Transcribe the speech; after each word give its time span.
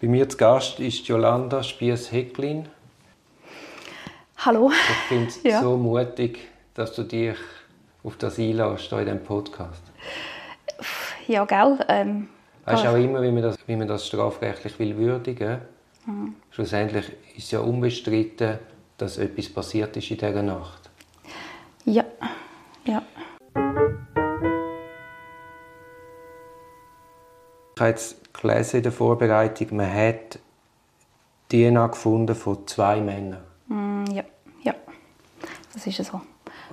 Bei 0.00 0.06
mir 0.06 0.28
zu 0.28 0.36
Gast 0.36 0.78
ist 0.80 1.06
Jolanda 1.08 1.62
Spiess-Hecklin. 1.62 2.66
Hallo. 4.38 4.70
Ich 4.70 4.96
finde 5.08 5.26
es 5.28 5.42
Ja. 5.42 5.60
so 5.60 5.76
mutig, 5.76 6.38
dass 6.74 6.94
du 6.94 7.02
dich 7.02 7.36
auf 8.04 8.16
das 8.16 8.38
einlässt, 8.38 8.92
in 8.92 8.98
diesem 8.98 9.24
Podcast. 9.24 9.82
Ja, 11.26 11.44
gell? 11.44 11.78
Ähm, 11.88 12.28
Weißt 12.64 12.84
du 12.84 12.88
auch 12.90 12.96
immer, 12.96 13.22
wie 13.22 13.30
man 13.32 13.42
das, 13.42 13.56
wie 13.66 13.76
man 13.76 13.88
das 13.88 14.06
strafrechtlich 14.06 14.78
will 14.78 14.96
würdigen 14.96 15.58
Mhm. 16.06 16.36
Schlussendlich 16.52 17.04
ist 17.36 17.50
ja 17.50 17.60
unbestritten, 17.60 18.58
dass 18.96 19.18
etwas 19.18 19.50
passiert 19.50 19.94
ist 19.98 20.10
in 20.10 20.16
dieser 20.16 20.42
Nacht. 20.42 20.88
Ja, 21.84 22.02
ja. 22.86 23.02
Ich 27.78 27.80
habe 27.80 27.90
jetzt 27.90 28.34
gelesen 28.34 28.78
in 28.78 28.82
der 28.82 28.90
Vorbereitung, 28.90 29.76
man 29.76 29.94
hat 29.94 30.40
DNA 31.48 31.86
gefunden 31.86 32.34
von 32.34 32.66
zwei 32.66 33.00
Männern. 33.00 33.38
Mm, 33.68 34.04
ja, 34.10 34.24
ja. 34.62 34.74
Das 35.72 35.86
ist 35.86 36.04
so. 36.04 36.20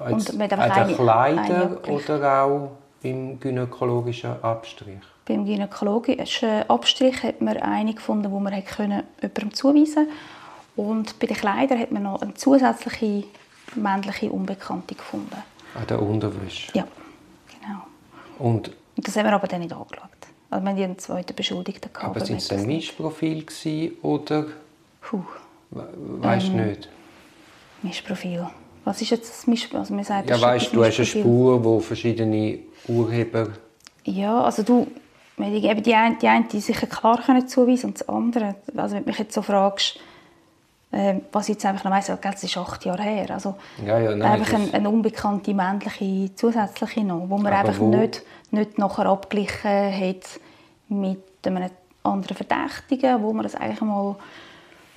Jetzt 0.09 0.31
Und 0.31 0.39
mit 0.39 0.51
an 0.51 0.87
den 0.87 0.95
Kleidern 0.95 1.77
oder 1.77 2.41
auch 2.41 2.71
beim 3.03 3.39
gynäkologischen 3.39 4.41
Abstrich? 4.41 4.97
Beim 5.25 5.45
gynäkologischen 5.45 6.67
Abstrich 6.67 7.21
hat 7.21 7.39
man 7.39 7.57
eine 7.57 7.93
gefunden, 7.93 8.31
wo 8.31 8.39
man 8.39 8.53
jemandem 8.55 9.53
zuweisen 9.53 10.09
Und 10.75 11.19
bei 11.19 11.27
den 11.27 11.37
Kleidern 11.37 11.79
hat 11.79 11.91
man 11.91 12.01
noch 12.01 12.23
eine 12.23 12.33
zusätzliche 12.33 13.25
männliche 13.75 14.31
Unbekannte 14.31 14.95
gefunden. 14.95 15.37
An 15.75 15.85
der 15.85 16.01
Unterwäsche. 16.01 16.71
Ja, 16.73 16.87
genau. 17.45 17.83
Und, 18.39 18.69
Und 18.97 19.07
das 19.07 19.15
haben 19.15 19.25
wir 19.25 19.33
aber 19.33 19.45
dann 19.45 19.61
nicht 19.61 19.71
angeschaut. 19.71 20.09
Also 20.49 20.63
wir 20.65 20.71
haben 20.71 20.81
einen 20.81 20.97
zweiten 20.99 21.35
Beschuldigten 21.35 21.91
gehabt. 21.91 22.15
aber 22.15 22.25
sind 22.25 22.37
es 22.37 22.51
nicht- 22.51 22.67
Mischprofil 22.67 23.45
gewesen, 23.45 23.91
oder 24.01 24.45
Puh, 25.01 25.21
we- 25.71 25.87
weißt 25.95 26.47
du 26.47 26.51
Ähm, 26.53 26.67
nicht? 26.67 26.89
Mischprofil. 27.81 28.47
Was 28.83 29.01
ist 29.01 29.09
jetzt 29.11 29.29
das 29.29 29.47
Mischprofil? 29.47 29.79
Also 29.79 29.93
man 29.93 30.03
sagt, 30.03 30.29
Ja, 30.29 30.39
weißt 30.39 30.71
du, 30.71 30.77
du 30.77 30.85
hast 30.85 30.97
eine. 30.97 31.05
Spur, 31.05 31.63
wo 31.63 31.79
verschiedene 31.79 32.59
Urheber. 32.87 33.49
Ja, 34.03 34.43
also 34.43 34.61
du, 34.63 34.87
eben 35.39 35.83
die 35.83 35.93
eine, 35.95 36.15
die 36.17 36.27
eine 36.27 36.45
sicher 36.51 36.87
klar 36.87 37.21
können 37.23 37.47
zuweisen 37.47 37.87
und 37.87 37.99
das 37.99 38.07
andere, 38.07 38.55
also 38.77 38.95
wenn 38.95 39.03
du 39.03 39.09
mich 39.09 39.19
jetzt 39.19 39.33
so 39.33 39.41
fragst, 39.41 39.99
äh, 40.95 41.15
was 41.31 41.49
ich 41.49 41.55
jetzt 41.55 41.65
einfach 41.65 41.83
noch 41.83 41.91
weiss, 41.91 42.11
das 42.21 42.43
ist 42.43 42.57
acht 42.57 42.85
Jahre 42.85 43.03
her, 43.03 43.31
also 43.31 43.55
Ja, 43.85 43.99
ja, 43.99 44.15
nein, 44.15 44.31
einfach 44.31 44.53
eine, 44.53 44.73
eine 44.73 44.89
unbekannte 44.89 45.53
männliche 45.53 46.33
zusätzliche 46.35 47.03
noch, 47.03 47.29
wo 47.29 47.37
man 47.37 47.51
einfach 47.53 47.79
wo- 47.79 47.87
nicht, 47.95 48.23
nicht 48.51 48.77
nachher 48.77 49.05
abgeglichen 49.07 49.69
hat 49.93 50.39
mit 50.87 51.19
einem 51.45 51.69
anderen 52.03 52.37
Verdächtigen, 52.37 53.21
wo 53.21 53.33
man 53.33 53.43
das 53.43 53.55
eigentlich 53.55 53.81
mal 53.81 54.15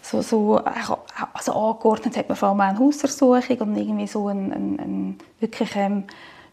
so, 0.02 0.22
so 0.22 0.56
also 0.58 1.52
angeordnet 1.52 2.16
hat 2.16 2.28
man 2.28 2.36
vor 2.36 2.50
allem 2.50 2.60
eine 2.60 2.78
Hausdurchsuchung 2.78 3.58
und 3.58 3.76
irgendwie 3.76 4.06
so 4.06 4.28
ein, 4.28 4.52
ein, 4.52 4.78
ein, 4.78 5.18
wirklich 5.40 5.74
ähm, 5.76 6.04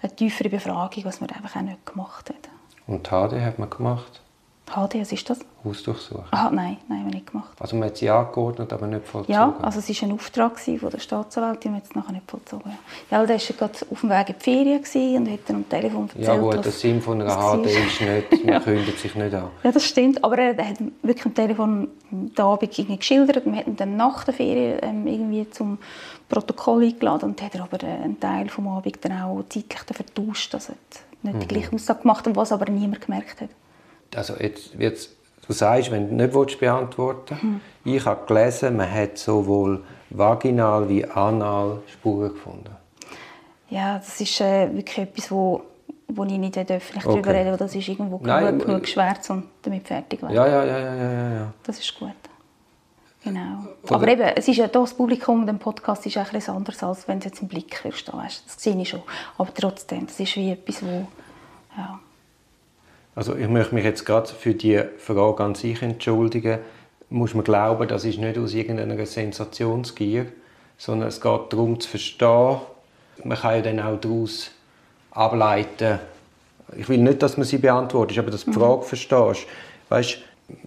eine 0.02 0.16
tiefere 0.16 0.50
Befragung, 0.50 1.06
was 1.06 1.22
man 1.22 1.30
einfach 1.30 1.56
auch 1.56 1.62
nicht 1.62 1.86
gemacht 1.86 2.30
hat. 2.30 2.50
Und 2.88 3.08
HD 3.08 3.40
hat 3.42 3.60
man 3.60 3.70
gemacht. 3.70 4.22
HD, 4.66 4.96
was 5.02 5.12
ist 5.12 5.30
das? 5.30 5.40
Hausdurchsuchung. 5.64 6.24
Aha, 6.32 6.50
nein, 6.52 6.78
nein, 6.88 7.00
haben 7.00 7.06
wir 7.08 7.14
nicht 7.16 7.32
gemacht. 7.32 7.52
Also 7.60 7.76
man 7.76 7.90
hat 7.90 7.98
sie 7.98 8.10
angeordnet, 8.10 8.72
aber 8.74 8.88
nicht 8.88 9.06
vollzogen. 9.08 9.34
Ja, 9.34 9.56
also 9.62 9.80
es 9.80 9.90
war 9.90 10.10
ein 10.10 10.14
Auftrag 10.16 10.60
von 10.60 10.90
der 10.90 11.00
Staatsanwältin, 11.00 11.72
wir 11.74 11.78
haben 11.78 11.84
es 11.90 11.96
nachher 11.96 12.12
nicht 12.14 12.30
vollzogen. 12.30 12.72
Ja, 13.12 13.20
ja 13.20 13.26
der 13.26 13.38
war 13.40 13.56
gerade 13.58 13.74
auf 13.92 14.02
dem 14.02 14.10
Weg 14.10 14.30
in 14.30 14.36
die 14.38 14.44
Ferien 14.44 15.18
und 15.24 15.32
hat 15.32 15.40
dann 15.48 15.56
am 15.58 15.70
Telefon 15.70 16.04
erzählt, 16.10 16.28
ja 16.28 16.38
gut, 16.38 16.66
der 16.66 16.72
Sinn 16.72 17.02
von 17.02 17.22
einer 17.22 17.36
HD 17.36 17.66
ist 17.68 18.02
nicht, 18.02 18.46
man 18.46 18.64
kündigt 18.64 19.00
sich 19.00 19.16
nicht 19.16 19.34
an. 19.34 19.50
Ja, 19.64 19.72
das 19.72 19.86
stimmt, 19.86 20.24
aber 20.24 20.38
er 20.38 20.68
hat 20.68 20.78
wirklich 21.02 21.26
am 21.26 21.34
Telefon 21.34 21.88
den 22.12 22.44
Abend 22.44 22.78
irgendwie 22.78 22.98
geschildert. 22.98 23.46
Wir 23.46 23.56
hatten 23.58 23.76
dann 23.76 23.96
nach 23.98 24.24
der 24.24 24.34
Ferien 24.34 24.80
ähm, 24.82 25.08
irgendwie 25.08 25.50
zum 25.50 25.78
Protokoll 26.30 26.84
eingeladen 26.86 27.30
und 27.30 27.42
hat 27.42 27.56
er 27.56 27.64
aber 27.64 27.82
äh, 27.84 27.88
einen 27.88 28.20
Teil 28.20 28.50
vom 28.50 28.68
Abend 28.68 28.98
dann 29.04 29.22
auch 29.22 29.44
zeitlich 29.50 29.80
vertauscht, 29.80 30.54
also 30.54 30.70
hat 30.74 30.78
nicht 31.24 31.36
Mhm. 31.36 31.40
die 31.40 31.48
gleiche 31.48 31.74
Aussage 31.74 32.02
gemacht, 32.02 32.26
was 32.34 32.52
aber 32.52 32.72
niemand 32.72 33.02
gemerkt 33.02 33.42
hat. 33.42 33.50
Also 34.16 34.36
jetzt 34.40 34.78
wird's, 34.78 35.10
du 35.48 35.54
sagst, 35.54 35.92
wenn 35.92 36.10
du 36.10 36.16
nicht 36.16 36.34
willst, 36.34 36.60
beantworten 36.60 37.42
Hm. 37.42 37.62
Ich 37.84 38.06
habe 38.06 38.26
gelesen, 38.26 38.78
man 38.78 38.92
hat 38.92 39.18
sowohl 39.18 39.84
vaginal 40.10 40.90
wie 40.90 41.06
anal 41.06 41.80
Spuren 41.88 42.30
gefunden. 42.34 42.76
Ja, 43.70 43.98
das 43.98 44.20
ist 44.22 44.40
äh, 44.42 44.74
wirklich 44.74 44.98
etwas, 45.00 45.32
wo, 45.32 45.62
wo 46.08 46.24
ich 46.24 46.32
nicht 46.38 46.58
öffentlich 46.58 47.06
Okay. 47.06 47.22
darüber 47.22 47.34
rede, 47.34 47.52
weil 47.52 47.58
das 47.58 47.76
ist 47.76 47.88
irgendwo 47.88 48.20
Nein, 48.24 48.46
genug, 48.46 48.66
genug 48.66 48.88
schwarz 48.88 49.30
und 49.30 49.46
damit 49.64 49.88
fertig 49.88 50.22
werden. 50.22 50.34
Ja, 50.36 50.48
ja, 50.48 50.64
ja, 50.66 50.80
ja, 50.80 50.96
ja, 50.96 51.34
ja. 51.34 51.54
Das 51.64 51.80
ist 51.80 51.98
gut. 51.98 52.12
Genau. 53.24 53.66
Oder- 53.84 53.96
Aber 53.96 54.08
eben, 54.08 54.22
es 54.36 54.48
ist 54.48 54.58
ja 54.58 54.68
das 54.68 54.94
Publikum, 54.94 55.48
dem 55.48 55.58
Podcast 55.58 56.06
ist 56.06 56.16
etwas 56.16 56.48
anderes, 56.48 56.84
als 56.84 57.08
wenn 57.08 57.20
du 57.20 57.26
jetzt 57.26 57.42
im 57.42 57.48
Blick 57.48 57.84
Weißt, 57.84 58.44
das 58.46 58.62
sehe 58.62 58.80
ich 58.80 58.90
schon. 58.90 59.02
Aber 59.38 59.52
trotzdem, 59.54 60.06
das 60.06 60.20
ist 60.20 60.36
wie 60.36 60.52
etwas, 60.52 60.84
wo... 60.84 61.08
Ja. 61.76 62.00
Also 63.16 63.36
ich 63.36 63.48
möchte 63.48 63.74
mich 63.74 63.86
jetzt 63.86 64.06
gerade 64.06 64.28
für 64.28 64.54
die 64.54 64.82
Frage 64.98 65.44
an 65.44 65.56
sich 65.56 65.82
entschuldigen. 65.82 66.60
Muss 67.10 67.34
man 67.34 67.46
glauben, 67.46 67.88
das 67.88 68.04
ist 68.04 68.20
nicht 68.20 68.38
aus 68.38 68.54
irgendeiner 68.54 69.06
Sensationsgier, 69.06 70.26
sondern 70.78 71.08
es 71.08 71.22
geht 71.22 71.42
darum 71.54 71.80
zu 71.80 71.90
verstehen. 71.90 72.58
Man 73.24 73.38
kann 73.38 73.56
ja 73.56 73.62
dann 73.62 73.80
auch 73.80 74.00
daraus 74.00 74.52
ableiten. 75.12 76.00
Ich 76.76 76.90
will 76.90 76.98
nicht, 76.98 77.22
dass 77.22 77.38
man 77.38 77.46
sie 77.46 77.58
beantwortet, 77.58 78.20
aber 78.20 78.32
dass 78.32 78.44
du 78.44 78.52
die 78.52 78.60
Frage 78.60 78.82
verstehst. 78.82 79.48
Weißt, 79.88 80.18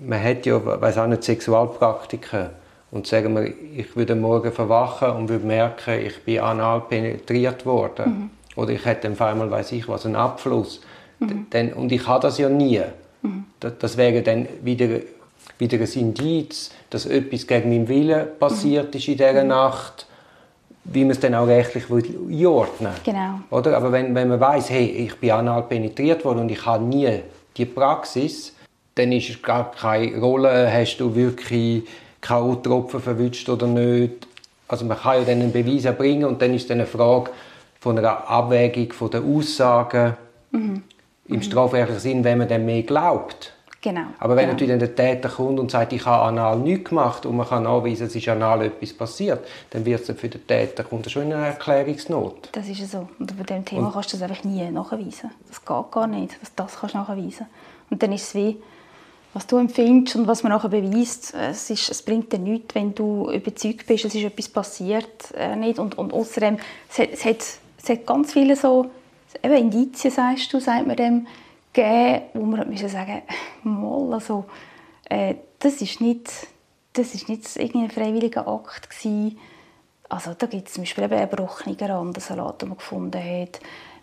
man 0.01 0.23
hat 0.23 0.47
ja, 0.47 0.81
weiß 0.81 0.99
auch 0.99 1.07
nicht, 1.07 1.25
Sexualpraktiken 1.25 2.51
und 2.91 3.07
sagen 3.07 3.35
wir, 3.35 3.53
ich 3.77 3.95
würde 3.95 4.15
morgen 4.15 4.53
verwachen 4.53 5.11
und 5.11 5.29
würde 5.29 5.45
merken, 5.47 6.01
ich 6.01 6.23
bin 6.25 6.41
anal 6.41 6.81
penetriert 6.81 7.67
worden 7.67 8.31
oder 8.57 8.71
ich 8.71 8.85
hätte 8.85 9.11
auf 9.11 9.21
einmal, 9.21 9.51
weiß 9.51 9.73
ich 9.73 9.87
was, 9.89 10.07
einen 10.07 10.17
Abfluss. 10.17 10.81
Dann, 11.51 11.73
und 11.73 11.91
ich 11.93 12.07
habe 12.07 12.23
das 12.23 12.39
ja 12.39 12.49
nie. 12.49 12.81
Das, 13.61 13.73
das 13.79 13.97
wäre 13.97 14.23
dann 14.23 14.47
wieder, 14.63 15.01
wieder 15.59 15.79
ein 15.79 15.93
Indiz, 15.95 16.71
dass 16.91 17.07
etwas 17.07 17.47
gegen 17.47 17.71
meinen 17.71 17.89
Willen 17.89 18.27
passiert 18.39 18.95
ist 18.95 19.09
in 19.09 19.17
dieser 19.17 19.45
Nacht, 19.45 20.07
wie 20.85 21.03
man 21.03 21.11
es 21.11 21.21
dann 21.21 21.35
auch 21.35 21.47
rechtlich 21.47 21.91
will 21.91 22.05
einordnen 22.31 22.93
Genau. 23.05 23.41
Oder? 23.51 23.77
Aber 23.77 23.93
wenn, 23.93 24.15
wenn 24.15 24.29
man 24.29 24.41
weiß, 24.41 24.71
hey, 24.71 24.87
ich 24.87 25.17
bin 25.17 25.33
anal 25.33 25.63
penetriert 25.63 26.25
worden 26.25 26.41
und 26.41 26.51
ich 26.51 26.65
habe 26.65 26.85
nie 26.85 27.21
die 27.57 27.67
Praxis, 27.67 28.55
dann 28.95 29.13
ist 29.13 29.29
es 29.29 29.43
gar 29.43 29.71
keine 29.73 30.19
Rolle, 30.19 30.73
hast 30.73 30.99
du 30.99 31.15
wirklich 31.15 31.85
K.O.-Tropfen 32.21 33.01
verwünscht 33.01 33.49
oder 33.49 33.67
nicht. 33.67 34.27
Also 34.67 34.85
man 34.85 34.99
kann 34.99 35.19
ja 35.19 35.25
dann 35.25 35.43
einen 35.43 35.53
Beweis 35.53 35.85
erbringen 35.85 36.25
und 36.25 36.41
dann 36.41 36.55
ist 36.55 36.63
es 36.63 36.69
dann 36.69 36.79
eine 36.79 36.87
Frage 36.87 37.31
von 37.81 37.99
einer 37.99 38.29
Abwägung 38.29 38.93
von 38.93 39.11
der 39.11 39.23
Aussagen 39.23 40.17
im 41.29 41.43
strafrechtlichen 41.43 42.01
Sinn, 42.01 42.25
wenn 42.25 42.39
man 42.39 42.49
dem 42.49 42.65
mehr 42.65 42.83
glaubt. 42.83 43.53
Genau. 43.81 44.07
Aber 44.19 44.35
wenn 44.35 44.47
genau. 44.47 44.55
natürlich 44.55 44.71
dann 44.71 44.79
der 44.81 44.95
Täter 44.97 45.29
kommt 45.29 45.61
und 45.61 45.71
sagt, 45.71 45.93
ich 45.93 46.05
habe 46.05 46.25
anal 46.25 46.59
nichts 46.59 46.89
gemacht 46.89 47.25
und 47.25 47.37
man 47.37 47.47
kann 47.47 47.63
nachweisen, 47.63 48.09
es 48.09 48.17
ist 48.17 48.29
anal 48.29 48.63
etwas 48.65 48.93
passiert, 48.93 49.47
dann 49.71 49.85
wird 49.85 50.09
es 50.09 50.19
für 50.19 50.29
den 50.29 50.45
Täter 50.47 50.83
kommt 50.83 51.09
schon 51.09 51.23
in 51.25 51.33
eine 51.33 51.47
Erklärungsnot. 51.47 52.49
Das 52.53 52.69
ist 52.69 52.91
so. 52.91 53.09
Und 53.19 53.39
bei 53.39 53.45
diesem 53.45 53.65
Thema 53.65 53.91
kannst 53.93 54.13
du 54.13 54.17
das 54.17 54.29
einfach 54.29 54.43
nie 54.43 54.69
nachweisen. 54.71 55.31
Das 55.47 55.65
geht 55.65 55.91
gar 55.93 56.07
nicht, 56.09 56.33
dass 56.41 56.55
du 56.55 56.63
das 56.63 56.81
kannst 56.81 56.97
nachweisen 56.97 57.47
Und 57.89 58.03
dann 58.03 58.13
ist 58.13 58.25
es 58.25 58.35
wie, 58.35 58.57
was 59.33 59.47
du 59.47 59.59
empfindest 59.59 60.17
und 60.17 60.27
was 60.27 60.43
man 60.43 60.51
nachher 60.51 60.71
beweist, 60.71 61.35
es, 61.35 61.71
ist, 61.71 61.89
es 61.89 62.03
bringt 62.03 62.33
dir 62.33 62.41
nichts, 62.41 62.75
wenn 62.75 62.95
du 62.95 63.31
überzeugt 63.31 63.87
bist, 63.87 64.05
es 64.05 64.15
ist 64.15 64.25
etwas 64.25 64.49
passiert. 64.49 65.33
Äh, 65.37 65.55
nicht. 65.55 65.79
Und, 65.79 65.97
und 65.97 66.13
außerdem, 66.13 66.59
es 66.91 66.99
hat, 66.99 67.11
es, 67.13 67.25
hat, 67.25 67.37
es 67.81 67.89
hat 67.89 68.07
ganz 68.07 68.33
viele 68.33 68.57
so, 68.57 68.91
eben 69.43 69.57
Indizien, 69.57 70.13
sagst 70.13 70.53
du, 70.53 70.61
sagt 70.61 70.87
man 70.87 70.97
dem, 70.97 71.27
gegeben, 71.73 72.23
wo 72.35 72.45
man 72.45 72.61
hat 72.61 72.69
müssen 72.69 72.89
sagen 72.89 73.23
mal, 73.63 74.13
also, 74.15 74.45
äh, 75.09 75.35
das 75.59 75.81
ist 75.81 76.01
nicht, 76.01 76.31
das 76.93 77.15
ist 77.15 77.29
nicht 77.29 77.57
irgendein 77.57 77.91
freiwilliger 77.91 78.47
Akt 78.47 78.91
gewesen. 78.91 79.39
Also 80.09 80.35
da 80.37 80.47
gibt 80.47 80.69
es 80.69 80.75
zum 80.75 80.83
Beispiel 80.83 81.05
eben 81.05 81.15
einen 81.15 81.31
gebrochenen 81.31 81.79
Randensalat, 81.79 82.63
den 82.63 82.71
man 82.71 82.79
gefunden 82.79 83.23
hat. 83.23 83.61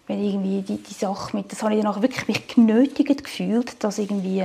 Wenn 0.08 0.24
irgendwie 0.24 0.62
die, 0.62 0.84
die 0.84 0.94
Sache 0.94 1.36
mit, 1.36 1.52
das 1.52 1.64
habe 1.64 1.74
ich 1.74 1.82
dann 1.82 1.92
auch 1.92 2.02
wirklich 2.02 2.28
mich 2.28 2.48
genötigt 2.48 3.24
gefühlt, 3.24 3.84
das 3.84 3.98
irgendwie 3.98 4.44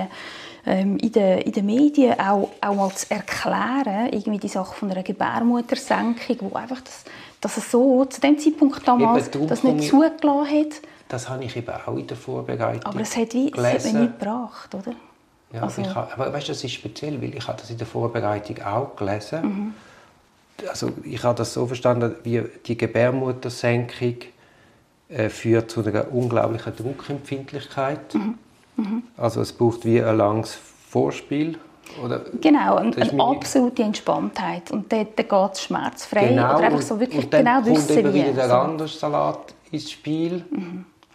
ähm, 0.65 0.97
in, 0.97 1.13
den, 1.13 1.39
in 1.41 1.53
den 1.53 1.67
Medien 1.67 2.19
auch, 2.19 2.51
auch 2.63 2.75
mal 2.75 2.91
zu 2.93 3.11
erklären, 3.11 4.09
irgendwie 4.11 4.39
die 4.39 4.49
Sache 4.49 4.75
von 4.75 4.91
einer 4.91 5.03
Gebärmuttersenkung, 5.03 6.37
wo 6.41 6.57
einfach 6.57 6.81
das, 6.81 7.05
dass 7.41 7.57
es 7.57 7.71
so 7.71 8.05
zu 8.05 8.21
dem 8.21 8.39
Zeitpunkt 8.39 8.87
damals 8.87 9.29
Eben, 9.35 9.47
das 9.49 9.63
nicht 9.63 9.81
ich- 9.85 9.91
zugelassen 9.91 10.47
hat. 10.61 10.81
Das 11.09 11.29
habe 11.29 11.43
ich 11.45 11.57
eben 11.57 11.73
auch 11.87 11.97
in 11.97 12.07
der 12.07 12.17
Vorbereitung 12.17 12.85
Aber 12.85 13.01
es 13.01 13.17
hat, 13.17 13.35
wie, 13.35 13.51
es 13.53 13.65
hat 13.65 13.93
mir 13.93 14.01
nicht 14.01 14.19
gebracht, 14.19 14.75
oder? 14.75 14.93
Ja, 15.53 15.63
Also- 15.63 15.83
ich 15.83 15.93
habe, 15.95 16.13
aber 16.13 16.33
weißt 16.33 16.49
das 16.51 16.63
ist 16.63 16.73
speziell, 16.73 17.21
weil 17.21 17.35
ich 17.35 17.47
habe 17.49 17.59
das 17.61 17.71
in 17.71 17.79
der 17.79 17.87
Vorbereitung 17.87 18.63
auch 18.65 18.95
gelesen. 18.95 19.43
Mhm. 19.43 19.75
Also 20.69 20.93
ich 21.05 21.23
habe 21.25 21.37
das 21.39 21.55
so 21.55 21.67
verstanden, 21.67 22.15
wie 22.23 22.43
die 22.67 22.77
Gebärmuttersenkung 22.77 24.17
äh, 25.09 25.29
führt 25.31 25.71
zu 25.71 25.85
einer 25.85 26.13
unglaublichen 26.13 26.77
Druckempfindlichkeit. 26.77 28.15
Mhm. 28.15 29.03
Also 29.17 29.41
es 29.41 29.53
braucht 29.53 29.85
wie 29.85 30.01
ein 30.03 30.17
langes 30.17 30.55
Vorspiel. 30.89 31.59
Oder 32.05 32.21
Genau, 32.41 32.77
eine, 32.77 32.97
eine 32.97 33.23
absolute 33.25 33.83
Entspanntheit. 33.83 34.71
Und 34.71 34.93
dort, 34.93 35.19
dort 35.19 35.29
geht 35.29 35.53
es 35.55 35.63
schmerzfrei. 35.63 36.29
Genau, 36.29 36.57
Oder 36.57 36.67
einfach 36.67 36.83
so 36.83 36.99
wirklich 37.01 37.25
und 37.25 37.33
dann 37.33 37.45
genau 37.45 37.61
kommt 37.63 37.77
wissen, 37.77 37.99
eben 37.99 38.15
wie. 38.15 38.19
wieder 38.25 38.33
der 38.33 38.49
So. 38.49 38.55
Randsalat 38.55 39.55
ins 39.71 39.91
Spiel, 39.91 40.45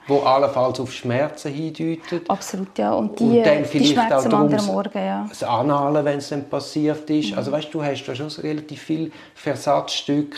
wo 0.08 0.20
allenfalls 0.20 0.80
auf 0.80 0.92
Schmerzen 0.94 1.52
hindeutet. 1.52 2.30
Absolut, 2.30 2.78
ja. 2.78 2.94
Und 2.94 3.20
die, 3.20 3.24
Und 3.24 3.44
dann 3.46 3.58
die 3.64 3.66
vielleicht 3.66 3.98
auch 3.98 4.22
Schmerzen 4.22 4.34
am 4.34 4.50
darum, 4.50 4.66
Morgen, 4.68 4.98
ja. 4.98 5.26
das 5.28 5.44
Anhalen, 5.44 6.06
wenn 6.06 6.18
es 6.20 6.30
dann 6.30 6.48
passiert 6.50 7.10
ist. 7.10 7.32
Mhm. 7.32 7.38
Also 7.38 7.52
weißt, 7.52 7.74
du 7.74 7.84
hast 7.84 8.06
da 8.06 8.16
schon 8.16 8.30
so 8.30 8.42
relativ 8.42 8.82
viele 8.82 9.12
Versatzstücke, 9.34 10.38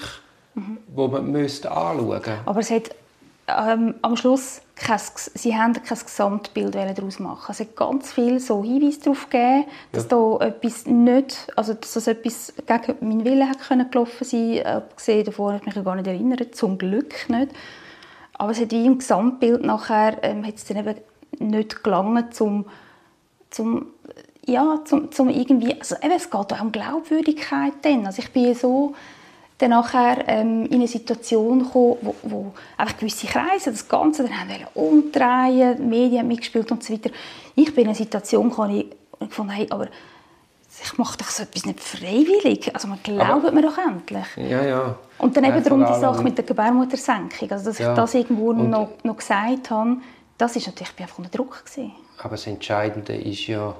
Mhm. 0.56 0.78
wo 0.88 1.08
man 1.08 1.28
müsste 1.32 1.70
anschauen 1.70 2.08
müsste. 2.08 2.38
Aber 2.46 2.60
es 2.62 2.72
hat 2.72 2.90
ähm, 3.48 3.96
am 4.02 4.18
Schluss 4.18 4.62
kein, 4.76 5.00
sie 5.16 5.56
haben 5.56 5.74
kein 5.74 5.98
Gesamtbild 5.98 6.76
daraus 6.76 7.20
machen. 7.20 7.52
Es 7.52 7.60
hat 7.60 7.76
ganz 7.76 8.12
viel 8.12 8.40
so 8.40 8.64
Hinweise 8.64 9.00
darauf 9.00 9.30
gegeben, 9.30 9.66
dass 9.92 10.08
da 10.08 10.38
etwas 10.40 10.86
nicht, 10.86 11.48
also 11.56 11.74
dass 11.74 11.94
das 11.94 12.08
etwas 12.08 12.54
gegen 12.56 13.08
meinen 13.08 13.26
Willen 13.26 13.50
hat 13.50 13.60
können 13.60 13.90
gelaufen 13.90 14.26
sein. 14.26 14.66
Abgesehen 14.66 15.26
davon 15.26 15.54
habe 15.54 15.64
ich 15.66 15.76
mich 15.76 15.86
gar 15.86 15.96
nicht 15.96 16.08
erinnert, 16.08 16.56
zum 16.56 16.78
Glück 16.78 17.30
nicht. 17.30 17.52
Aber 18.34 18.52
es 18.52 18.60
hat 18.60 18.72
wie 18.72 18.86
im 18.86 19.00
Gesamtbild 19.00 19.64
nachher 19.64 20.24
ähm, 20.24 20.46
hat 20.46 20.56
es 20.56 20.66
dann 20.66 20.78
eben 20.78 20.96
nicht 21.40 21.84
gelangen, 21.84 22.32
zum, 22.32 22.66
zum 23.50 23.88
ja, 24.46 24.80
zum, 24.86 25.12
zum 25.12 25.30
irgendwie, 25.30 25.76
also 25.78 25.96
eben, 26.02 26.12
es 26.12 26.30
geht 26.30 26.54
auch 26.54 26.62
um 26.62 26.72
Glaubwürdigkeit 26.72 27.74
dann. 27.82 28.06
Also 28.06 28.22
ich 28.22 28.32
bin 28.32 28.54
so 28.56 28.96
dann 29.60 29.72
nachher 29.72 30.24
ähm, 30.28 30.66
in 30.68 30.76
eine 30.76 30.88
Situation 30.88 31.60
gekommen, 31.64 31.98
wo, 32.02 32.16
wo 32.24 32.54
einfach 32.78 32.98
gewisse 32.98 33.26
Kreise 33.28 33.72
das 33.72 33.88
Ganze 33.88 34.24
dann 34.24 34.34
haben 34.40 34.50
umdrehen, 34.76 35.78
die 35.78 35.84
Medien 35.84 36.20
haben 36.20 36.28
mitgespielt 36.28 36.72
und 36.72 36.84
so 36.84 36.94
weiter. 36.94 37.10
Ich 37.56 37.74
bin 37.74 37.84
in 37.84 37.88
eine 37.90 37.96
Situation 37.96 38.50
gekommen, 38.50 38.78
ich 39.20 39.28
gefunden 39.30 39.52
hey, 39.54 39.66
aber 39.72 39.88
ich 40.84 40.98
mache 41.00 41.18
doch 41.18 41.26
so 41.30 41.42
etwas 41.42 41.66
nicht 41.66 41.80
freiwillig. 41.80 42.70
Also 42.76 42.88
man 42.88 43.00
glaubt 43.02 43.52
mir 43.52 43.64
doch 43.64 43.78
endlich. 43.80 44.26
Ja, 44.36 44.64
ja. 44.64 44.96
Und 45.18 45.36
dann 45.36 45.44
Ja, 45.46 45.50
eben 45.56 45.64
darum 45.64 45.80
die 45.80 46.00
Sache 46.00 46.22
mit 46.22 46.38
der 46.38 46.46
Gebärmuttersenkung. 46.46 47.50
Also 47.50 47.66
dass 47.66 47.80
Ja. 47.80 47.92
ich 47.94 47.96
das 47.96 48.14
irgendwo 48.14 48.50
Und- 48.52 48.70
noch, 48.70 48.90
noch 49.04 49.18
gesagt 49.18 49.72
habe, 49.72 49.98
das 50.38 50.56
ist 50.56 50.68
natürlich, 50.68 50.90
ich 50.90 50.96
bin 50.96 51.04
einfach 51.06 51.18
unter 51.18 51.32
Druck 51.32 51.66
gewesen. 51.66 51.94
Aber 52.20 52.30
das 52.32 52.46
Entscheidende 52.46 53.16
ist 53.16 53.48
ja... 53.48 53.76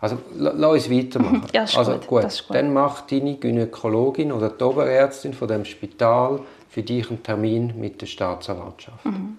Also, 0.00 0.18
la- 0.36 0.52
lass 0.56 0.72
uns 0.72 0.90
weitermachen. 0.90 1.42
Ja, 1.52 1.64
ist 1.64 1.76
also, 1.76 1.98
gut, 2.06 2.24
ist 2.24 2.46
gut. 2.46 2.56
Dann 2.56 2.72
macht 2.72 3.10
deine 3.10 3.36
Gynäkologin 3.36 4.32
oder 4.32 4.50
die 4.50 4.62
Oberärztin 4.62 5.34
von 5.34 5.48
dem 5.48 5.64
Spital 5.64 6.40
für 6.68 6.82
dich 6.82 7.08
einen 7.10 7.22
Termin 7.22 7.74
mit 7.78 8.00
der 8.00 8.06
Staatsanwaltschaft. 8.06 9.04
Mhm. 9.04 9.38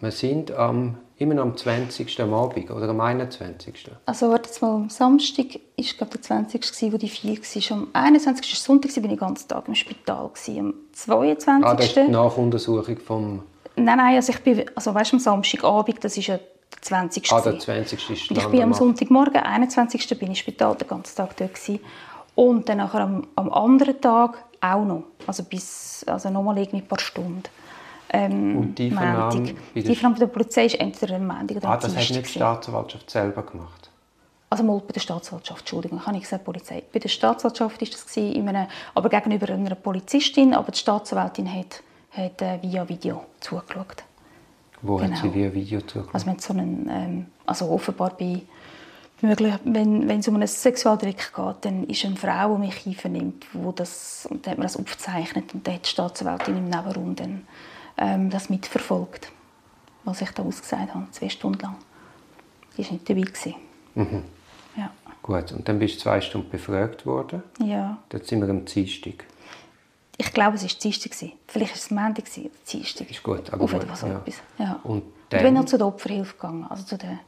Wir 0.00 0.10
sind 0.10 0.50
am, 0.52 0.96
immer 1.18 1.40
am 1.42 1.56
20. 1.56 2.20
am 2.20 2.32
Abend 2.32 2.70
oder 2.70 2.88
am 2.88 3.00
21. 3.00 3.90
Also 4.06 4.30
warte 4.30 4.48
jetzt 4.48 4.62
mal, 4.62 4.76
am 4.76 4.88
Samstag 4.88 5.46
war 5.76 5.84
glaube 5.96 6.12
der 6.12 6.22
20. 6.22 6.62
gewesen, 6.62 6.92
wo 6.92 6.96
die 6.96 7.08
4 7.08 7.32
war. 7.36 7.76
Am 7.76 7.88
21. 7.92 8.52
war 8.52 8.56
Sonntag, 8.56 8.96
war 8.96 9.02
ich 9.02 9.08
den 9.08 9.18
ganzen 9.18 9.48
Tag 9.48 9.68
im 9.68 9.74
Spital. 9.74 10.28
Gewesen. 10.28 10.58
Am 10.58 10.74
22. 10.92 11.64
Ah, 11.68 11.74
das 11.74 11.86
ist 11.86 11.96
die 11.96 12.08
Nachuntersuchung 12.08 12.96
vom... 12.98 13.42
Nein, 13.76 13.98
nein, 13.98 14.16
also 14.16 14.32
ich 14.32 14.40
bin, 14.42 14.64
also 14.74 14.94
weißt 14.94 15.12
du, 15.12 15.16
am 15.16 15.20
Samstagabend, 15.20 16.02
das 16.02 16.16
ist 16.16 16.26
ja 16.26 16.38
20. 16.80 17.32
Ah, 17.32 17.40
der 17.40 17.52
gewesen. 17.52 17.64
20. 17.64 18.10
ist 18.10 18.30
ich 18.30 18.46
bin 18.46 18.62
am. 18.62 18.72
Sonntagmorgen, 18.72 19.42
21. 19.42 20.08
bin 20.18 20.22
ich 20.22 20.28
im 20.28 20.34
Spital 20.36 20.74
den 20.76 20.88
ganzen 20.88 21.16
Tag 21.16 21.36
dort 21.36 21.54
gewesen. 21.54 21.80
Und 22.34 22.68
dann 22.68 22.78
nachher 22.78 23.00
am, 23.00 23.26
am 23.34 23.52
anderen 23.52 24.00
Tag 24.00 24.44
auch 24.60 24.84
noch, 24.84 25.04
also 25.26 25.42
bis, 25.42 26.04
also 26.06 26.30
nochmal 26.30 26.58
irgendwie 26.58 26.78
ein 26.78 26.86
paar 26.88 27.00
Stunden. 27.00 27.42
Ähm, 28.10 28.56
Und 28.58 28.74
die 28.76 28.90
Vernahme 28.90 29.54
Die 29.74 29.94
Vernahme 29.94 30.18
der 30.18 30.26
Polizei 30.28 30.66
ist 30.66 30.80
entweder 30.80 31.16
am 31.16 31.26
Montag 31.26 31.56
oder 31.58 31.68
Ah, 31.68 31.74
am 31.74 31.80
das 31.80 31.90
hat 31.96 32.10
nicht 32.10 32.26
die. 32.26 32.38
Staatsanwaltschaft 32.38 33.10
selber 33.10 33.42
gemacht. 33.42 33.90
Also 34.50 34.64
mal 34.64 34.78
bei 34.80 34.92
der 34.92 35.00
Staatsanwaltschaft, 35.00 35.60
Entschuldigung, 35.60 35.98
ich 35.98 36.06
habe 36.06 36.14
nicht 36.16 36.24
gesagt 36.24 36.44
Polizei. 36.44 36.82
Bei 36.90 36.98
der 36.98 37.08
Staatsanwaltschaft 37.10 37.80
war 37.82 37.88
das 37.88 38.16
in 38.16 38.48
einem, 38.48 38.66
aber 38.94 39.08
gegenüber 39.10 39.52
einer 39.52 39.74
Polizistin, 39.74 40.54
aber 40.54 40.72
die 40.72 40.78
Staatsanwältin 40.78 41.52
hat, 41.52 41.82
hat 42.12 42.40
äh, 42.40 42.62
via 42.62 42.88
Video 42.88 43.26
zugeschaut. 43.40 44.04
Wo 44.82 45.00
hat 45.00 45.08
Genau. 45.08 45.20
sie 45.22 45.34
via 45.34 45.52
Video 45.52 45.80
zugeschaut? 45.80 46.14
Also, 46.14 46.26
wenn 46.26 46.38
so 46.38 46.52
einen, 46.52 46.88
ähm, 46.90 47.26
also 47.46 47.68
offenbar 47.70 48.10
bei 48.18 48.42
möglich, 49.20 49.54
wenn, 49.64 50.08
wenn 50.08 50.20
es 50.20 50.28
um 50.28 50.36
einen 50.36 50.46
Sexualdelikt 50.46 51.34
geht, 51.34 51.56
dann 51.62 51.84
ist 51.84 52.04
eine 52.04 52.14
Frau, 52.16 52.54
die 52.56 52.60
mich 52.66 52.86
einvernimmt, 52.86 53.46
wo 53.52 53.72
das, 53.72 54.26
und 54.30 54.46
dann 54.46 54.52
hat 54.52 54.58
man 54.58 54.66
das 54.66 54.76
aufgezeichnet 54.76 55.52
und 55.54 55.66
dann 55.66 55.74
hat 55.74 55.84
die 55.86 55.90
Staatsanwältin 55.90 56.56
im 56.56 56.64
Nebenraum 56.66 57.16
dann, 57.16 57.46
ähm, 57.96 58.30
das 58.30 58.48
mitverfolgt, 58.48 59.32
was 60.04 60.20
ich 60.20 60.30
da 60.30 60.44
ausgesagt 60.44 60.94
habe, 60.94 61.06
zwei 61.10 61.28
Stunden 61.28 61.58
lang. 61.60 61.76
Die 62.76 62.84
war 62.84 62.92
nicht 62.92 63.10
dabei. 63.10 63.22
Gewesen. 63.22 63.54
Ja. 64.76 64.90
Gut, 65.22 65.50
und 65.50 65.68
dann 65.68 65.80
bist 65.80 65.96
du 65.96 66.02
zwei 66.02 66.20
Stunden 66.20 66.48
befragt 66.48 67.04
worden. 67.04 67.42
ja. 67.60 67.98
Dort 68.10 68.24
sind 68.26 68.40
wir 68.40 68.48
am 68.48 68.64
Dienstag. 68.64 69.24
Ich 70.20 70.32
glaube, 70.32 70.56
es 70.56 70.62
war 70.62 70.70
Dienstag. 70.82 71.14
Vielleicht 71.46 71.72
war 71.72 71.76
es 71.76 71.90
Montag 71.92 72.24
Dienstag. 72.70 73.08
Ist 73.08 73.22
gut, 73.22 73.52
aber 73.52 73.62
Auf 73.62 73.72
gut, 73.72 73.96
so 73.96 74.06
ja. 74.08 74.18
etwas. 74.18 74.34
Ja. 74.58 74.80
Und 74.82 75.04
ich 75.30 75.38
bin 75.38 75.44
dann? 75.44 75.54
noch 75.54 75.64
zu 75.66 75.78
der 75.78 75.86
Opferhilfe 75.86 76.34
gegangen, 76.34 76.66
also 76.68 76.82
zu 76.82 76.98
der, 76.98 77.20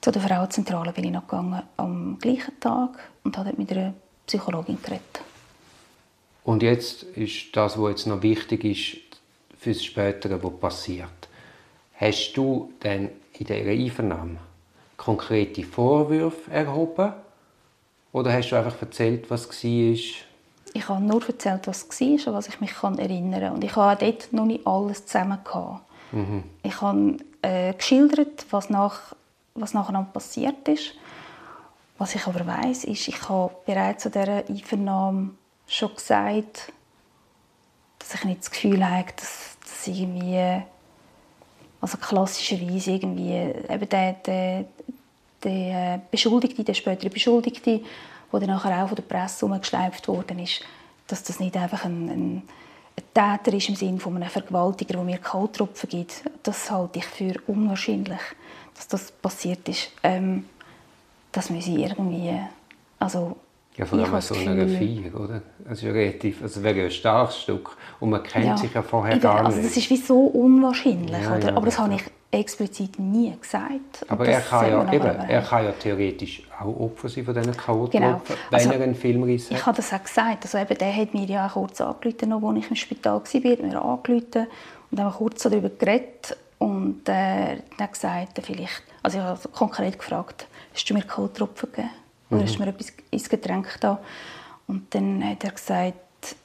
zu 0.00 0.10
der 0.10 0.20
Frauenzentrale 0.20 0.92
bin 0.92 1.04
ich 1.04 1.12
noch 1.12 1.22
gegangen, 1.22 1.62
am 1.76 2.18
gleichen 2.18 2.58
Tag 2.58 2.98
und 3.22 3.38
habe 3.38 3.50
dort 3.50 3.58
mit 3.58 3.70
einer 3.70 3.94
Psychologin 4.26 4.78
geredet. 4.82 5.20
Und 6.42 6.62
jetzt 6.64 7.04
ist 7.04 7.56
das, 7.56 7.80
was 7.80 7.90
jetzt 7.90 8.06
noch 8.06 8.22
wichtig 8.22 8.64
ist 8.64 8.96
fürs 9.58 9.84
Spätere, 9.84 10.42
was 10.42 10.60
passiert. 10.60 11.28
Hast 11.94 12.32
du 12.34 12.72
denn 12.82 13.10
in 13.38 13.46
dieser 13.46 13.70
Einvernahme 13.70 14.38
konkrete 14.96 15.62
Vorwürfe 15.62 16.50
erhoben? 16.50 17.12
Oder 18.12 18.32
hast 18.32 18.50
du 18.50 18.56
einfach 18.56 18.80
erzählt, 18.82 19.30
was 19.30 19.48
war? 19.48 19.98
Ich 20.76 20.88
habe 20.88 21.02
nur 21.02 21.26
erzählt, 21.26 21.66
was 21.68 21.86
es 21.88 22.00
war, 22.00 22.28
an 22.28 22.34
was 22.34 22.48
ich 22.48 22.60
mich 22.60 22.74
kann 22.74 22.98
erinnern 22.98 23.40
kann. 23.40 23.52
Und 23.52 23.64
ich 23.64 23.74
habe 23.76 23.94
auch 23.94 23.98
dort 23.98 24.32
noch 24.32 24.44
nicht 24.44 24.66
alles 24.66 25.06
zusammen. 25.06 25.38
Gehabt. 25.44 25.82
Ich 26.62 26.80
habe 26.80 27.16
äh, 27.42 27.72
geschildert, 27.74 28.44
was, 28.50 28.70
nach, 28.70 29.14
was 29.54 29.72
nacheinander 29.72 30.10
passiert 30.10 30.66
ist. 30.68 30.94
Was 31.96 32.14
ich 32.16 32.26
aber 32.26 32.44
weiß, 32.44 32.84
ist, 32.84 33.06
ich 33.06 33.28
habe 33.28 33.54
bereits 33.64 34.06
an 34.06 34.12
dieser 34.12 34.48
Einvernahme 34.48 35.30
schon 35.68 35.94
gesagt, 35.94 36.72
dass 37.98 38.14
ich 38.14 38.24
nicht 38.24 38.40
das 38.40 38.50
Gefühl 38.50 38.84
habe, 38.84 39.12
dass, 39.16 39.56
dass 39.62 39.86
irgendwie, 39.86 40.62
also 41.80 41.98
klassischerweise 41.98 42.92
irgendwie 42.92 43.32
eben 43.32 43.88
der, 43.88 44.12
der, 44.14 44.64
der 45.42 46.02
Beschuldigte, 46.10 46.64
der 46.64 46.74
spätere 46.74 47.10
Beschuldigte, 47.10 47.80
der 48.40 48.48
dann 48.48 48.56
nachher 48.56 48.84
auch 48.84 48.88
von 48.88 48.96
der 48.96 49.02
Presse 49.02 49.46
umgeschleift 49.46 50.08
worden 50.08 50.38
ist, 50.38 50.60
dass 51.06 51.22
das 51.22 51.40
nicht 51.40 51.56
einfach 51.56 51.84
ein, 51.84 52.08
ein, 52.08 52.42
ein 52.96 53.38
Täter 53.42 53.56
ist 53.56 53.68
im 53.68 53.74
Sinne 53.76 53.98
von 54.00 54.16
einem 54.16 54.28
Vergewaltiger, 54.28 54.94
der 54.94 55.02
mir 55.04 55.18
Kaltropfen 55.18 55.88
gibt. 55.88 56.24
Das 56.42 56.70
halte 56.70 56.98
ich 57.00 57.04
für 57.06 57.34
unwahrscheinlich, 57.46 58.20
dass 58.74 58.88
das 58.88 59.12
passiert 59.12 59.68
ist. 59.68 59.90
Ähm, 60.02 60.44
dass 61.32 61.50
man 61.50 61.60
sie 61.60 61.82
irgendwie, 61.82 62.30
also 63.00 63.36
Ja, 63.76 63.84
vor 63.86 63.98
ich 63.98 64.04
allem 64.04 64.20
so 64.20 64.34
das 64.34 64.44
Gefühl- 64.44 64.68
Vier, 64.78 65.20
oder? 65.20 65.42
Das 65.68 65.78
ist 65.82 65.84
relativ, 65.84 66.42
also 66.42 66.62
wäre 66.62 66.84
ein 66.84 66.90
starkes 66.92 67.40
Stück. 67.40 67.76
Und 67.98 68.10
man 68.10 68.22
kennt 68.22 68.46
Ja. 68.46 68.56
sich 68.56 68.72
ja 68.72 68.82
vorher 68.82 69.18
gar 69.18 69.44
also 69.44 69.58
nicht. 69.58 69.68
das 69.70 69.76
ist 69.76 69.90
wie 69.90 69.96
so 69.96 70.20
unwahrscheinlich, 70.26 71.22
Ja, 71.22 71.36
oder? 71.36 71.48
ja, 71.50 71.56
aber 71.56 71.66
das 71.66 71.78
habe 71.78 71.94
ich 71.94 72.02
explizit 72.38 72.98
nie 72.98 73.34
gesagt. 73.40 74.04
Aber 74.08 74.26
er 74.26 74.40
kann, 74.40 74.68
ja, 74.70 74.92
eben, 74.92 75.04
er 75.06 75.42
kann 75.42 75.64
ja 75.64 75.72
theoretisch 75.72 76.42
auch 76.60 76.80
Opfer 76.80 77.08
sein 77.08 77.24
von 77.24 77.34
diesen 77.34 77.56
Chaotropfen, 77.56 78.00
Genau. 78.00 78.20
wenn 78.50 78.58
Also, 78.58 78.70
er 78.72 78.80
einen 78.82 78.94
Filmriss 78.94 79.50
Ich 79.50 79.56
hat. 79.58 79.66
habe 79.66 79.76
das 79.76 79.92
auch 79.92 80.02
gesagt. 80.02 80.44
Also 80.44 80.58
eben, 80.58 80.76
der 80.78 80.94
hat 80.96 81.14
mir 81.14 81.24
ja 81.26 81.46
auch 81.46 81.52
kurz 81.54 81.80
angerufen, 81.80 82.28
noch, 82.28 82.42
als 82.42 82.58
ich 82.58 82.70
im 82.70 82.76
Spital 82.76 83.14
war, 83.14 83.20
hat 83.52 83.62
mir 83.62 83.82
angerufen 83.82 84.46
und 84.90 85.00
haben 85.00 85.14
kurz 85.14 85.42
darüber 85.42 85.68
geredet 85.70 86.36
und 86.58 87.08
äh, 87.08 87.56
dann 87.78 87.90
gesagt, 87.90 88.40
vielleicht, 88.42 88.82
also 89.02 89.18
ich 89.18 89.24
habe 89.24 89.48
konkret 89.52 89.98
gefragt, 89.98 90.46
hast 90.72 90.88
du 90.88 90.94
mir 90.94 91.02
Kohltropfen 91.02 91.70
gegeben? 91.72 91.90
Oder 92.30 92.42
hast 92.44 92.56
du 92.56 92.60
mir 92.62 92.68
etwas 92.68 92.92
ins 93.10 93.28
Getränk 93.28 93.76
da? 93.80 93.98
Und 94.66 94.94
dann 94.94 95.22
hat 95.28 95.44
er 95.44 95.50
gesagt, 95.50 95.94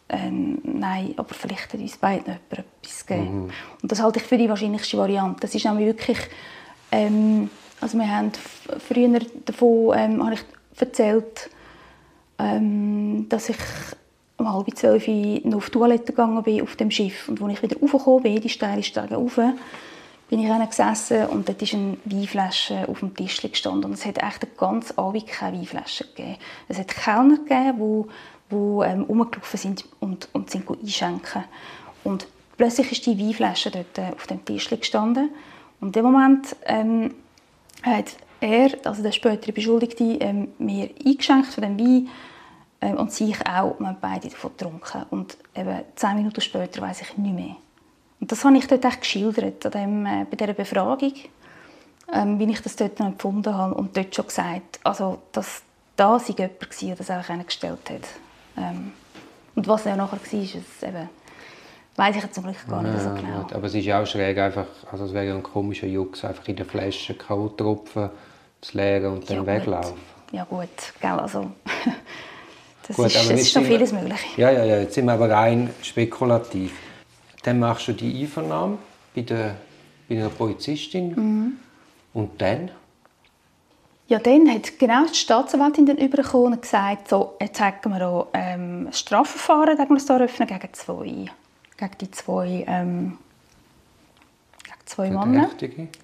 ähm, 0.09 0.59
nein, 0.63 1.13
aber 1.17 1.33
vielleicht 1.33 1.73
hat 1.73 1.79
uns 1.79 1.97
beiden 1.97 2.25
jemand 2.25 2.51
etwas 2.51 3.05
gegeben. 3.05 3.51
Und 3.81 3.91
das 3.91 4.01
halte 4.01 4.19
ich 4.19 4.25
für 4.25 4.37
die 4.37 4.49
wahrscheinlichste 4.49 4.97
Variante. 4.97 5.39
Das 5.41 5.53
ist 5.53 5.65
nämlich 5.65 5.85
wirklich, 5.85 6.17
ähm, 6.91 7.49
also 7.79 7.97
wir 7.97 8.09
haben 8.09 8.31
früher 8.87 9.19
davon, 9.45 9.93
ähm, 9.95 10.23
habe 10.23 10.33
ich 10.33 10.41
erzählt, 10.79 11.49
ähm, 12.39 13.27
dass 13.29 13.49
ich 13.49 13.57
um 14.37 14.51
halb 14.51 14.75
zwölf 14.75 15.05
noch 15.07 15.57
auf 15.57 15.65
die 15.65 15.71
Toilette 15.71 16.13
gegangen 16.13 16.41
bin 16.43 16.61
auf 16.61 16.75
dem 16.75 16.89
Schiff. 16.89 17.27
Und 17.27 17.41
als 17.41 17.53
ich 17.53 17.61
wieder 17.61 17.79
raufgekommen 17.79 18.23
bin, 18.23 18.41
die 18.41 18.49
steile 18.49 18.83
Steige 18.83 19.15
rauf, 19.15 19.39
bin 20.29 20.39
ich 20.39 20.69
gesessen 20.69 21.25
und 21.27 21.49
dort 21.49 21.61
ist 21.61 21.73
eine 21.73 21.97
Weinflasche 22.05 22.87
auf 22.87 22.99
dem 22.99 23.15
Tisch 23.15 23.41
gestanden. 23.41 23.85
Und 23.85 23.93
es 23.93 24.05
hat 24.05 24.21
echt 24.21 24.43
den 24.43 24.49
ganzen 24.57 24.97
Abend 24.97 25.27
keine 25.27 25.57
Weinflasche 25.57 26.05
gegeben. 26.05 26.37
Es 26.67 26.77
hat 26.79 26.87
Kellner 26.87 27.37
gegeben, 27.37 27.77
die, 27.77 28.09
die 28.51 28.55
ähm, 28.55 29.03
rumgelaufen 29.03 29.59
sind 29.59 29.85
und, 29.99 30.29
und 30.33 30.49
sind 30.49 30.69
einschenken. 30.69 31.43
Und 32.03 32.27
plötzlich 32.57 32.91
ist 32.91 33.05
die 33.05 33.19
Weinflasche 33.19 33.71
dort 33.71 33.97
äh, 33.97 34.13
auf 34.13 34.27
dem 34.27 34.43
Tisch 34.43 34.69
gestanden. 34.69 35.29
Und 35.79 35.87
in 35.87 35.91
dem 35.93 36.05
Moment 36.05 36.55
ähm, 36.65 37.13
hat 37.83 38.15
er, 38.41 38.71
also 38.85 39.03
der 39.03 39.11
spätere 39.11 39.51
Beschuldigte, 39.51 40.03
ähm, 40.03 40.49
mir 40.57 40.89
eingeschenkt 41.05 41.53
von 41.53 41.63
dem 41.63 41.79
Wein 41.79 42.09
ähm, 42.81 42.97
und 42.97 43.11
sie 43.11 43.31
ich 43.31 43.47
auch, 43.47 43.79
wir 43.79 43.87
haben 43.87 43.97
beide 44.01 44.29
davon 44.29 44.51
getrunken. 44.51 45.05
Und 45.09 45.37
eben 45.55 45.81
zehn 45.95 46.15
Minuten 46.15 46.41
später 46.41 46.81
weiß 46.81 47.01
ich 47.01 47.17
nicht 47.17 47.35
mehr. 47.35 47.55
Und 48.19 48.31
das 48.31 48.43
habe 48.43 48.57
ich 48.57 48.67
dort 48.67 48.83
echt 48.83 49.01
geschildert, 49.01 49.65
an 49.65 49.71
dem, 49.71 50.05
äh, 50.05 50.25
bei 50.29 50.35
dieser 50.35 50.53
Befragung, 50.53 51.13
ähm, 52.11 52.39
wie 52.39 52.51
ich 52.51 52.61
das 52.61 52.75
dort 52.75 52.99
empfunden 52.99 53.53
habe 53.53 53.73
und 53.75 53.95
dort 53.95 54.15
schon 54.15 54.27
gesagt, 54.27 54.79
also, 54.83 55.19
dass 55.31 55.61
da 55.95 56.19
sei 56.19 56.33
jemand 56.37 56.61
war, 56.61 56.87
der 56.87 56.95
das 56.95 57.09
einfach 57.09 57.45
gestellt 57.45 57.89
hat. 57.89 58.28
Ähm, 58.59 58.91
und 59.55 59.67
was 59.67 59.85
er 59.85 59.95
nachher 59.95 60.19
war, 60.19 60.41
ist 60.41 60.55
es 60.55 60.83
eben, 60.83 61.09
weiß 61.95 62.15
ich 62.15 62.23
jetzt 62.23 62.35
zum 62.35 62.43
Glück 62.43 62.55
gar 62.67 62.81
nicht 62.83 62.93
ja, 62.93 62.99
so 62.99 63.09
genau. 63.09 63.47
Aber 63.53 63.67
es 63.67 63.73
ist 63.73 63.89
auch 63.89 64.05
schräg, 64.05 64.37
einfach, 64.37 64.67
also 64.91 65.05
es 65.05 65.13
wäre 65.13 65.33
ein 65.33 65.43
komischer 65.43 65.87
Jux, 65.87 66.23
einfach 66.23 66.47
in 66.47 66.55
der 66.55 66.65
Flasche 66.65 67.13
K.O.-Tropfen 67.13 68.09
zu 68.61 68.77
leeren 68.77 69.13
und 69.13 69.29
dann 69.29 69.37
ja, 69.37 69.45
weglaufen. 69.45 69.97
Ja 70.31 70.43
gut, 70.43 70.69
gell, 71.01 71.11
also 71.11 71.51
das 72.87 72.95
gut, 72.95 73.07
ist, 73.07 73.31
es 73.31 73.41
ist 73.41 73.55
noch 73.55 73.63
vieles 73.63 73.91
möglich. 73.91 74.19
Ja, 74.37 74.51
ja, 74.51 74.63
ja, 74.63 74.79
jetzt 74.81 74.93
sind 74.93 75.05
wir 75.05 75.13
aber 75.13 75.29
rein 75.29 75.69
spekulativ. 75.81 76.73
Dann 77.43 77.59
machst 77.59 77.87
du 77.87 77.93
die 77.93 78.21
Einvernahme 78.21 78.77
bei 79.15 79.21
der, 79.21 79.55
bei 80.07 80.15
einer 80.15 80.29
Polizistin 80.29 81.15
mhm. 81.15 81.53
und 82.13 82.41
dann? 82.41 82.71
Ja, 84.09 84.17
dann 84.17 84.51
hat 84.51 84.79
genau 84.79 85.05
die 85.05 85.13
Staatsanwältin 85.13 85.85
dann 85.85 85.97
übergekommen 85.97 86.53
und 86.53 86.63
gesagt, 86.63 87.09
so, 87.09 87.35
jetzt 87.39 87.61
hätten 87.61 87.91
wir 87.91 88.07
auch 88.07 88.27
ähm, 88.33 88.87
ein 88.87 88.93
Strafverfahren 88.93 89.77
gegen 89.77 89.93
das 89.93 90.09
eröffnen 90.09 90.47
gegen 90.47 90.73
zwei, 90.73 91.03
gegen 91.77 91.97
die 92.01 92.09
zwei, 92.09 92.65
ähm, 92.67 93.19
gegen 94.63 94.85
zwei 94.85 95.11
Männer. 95.11 95.51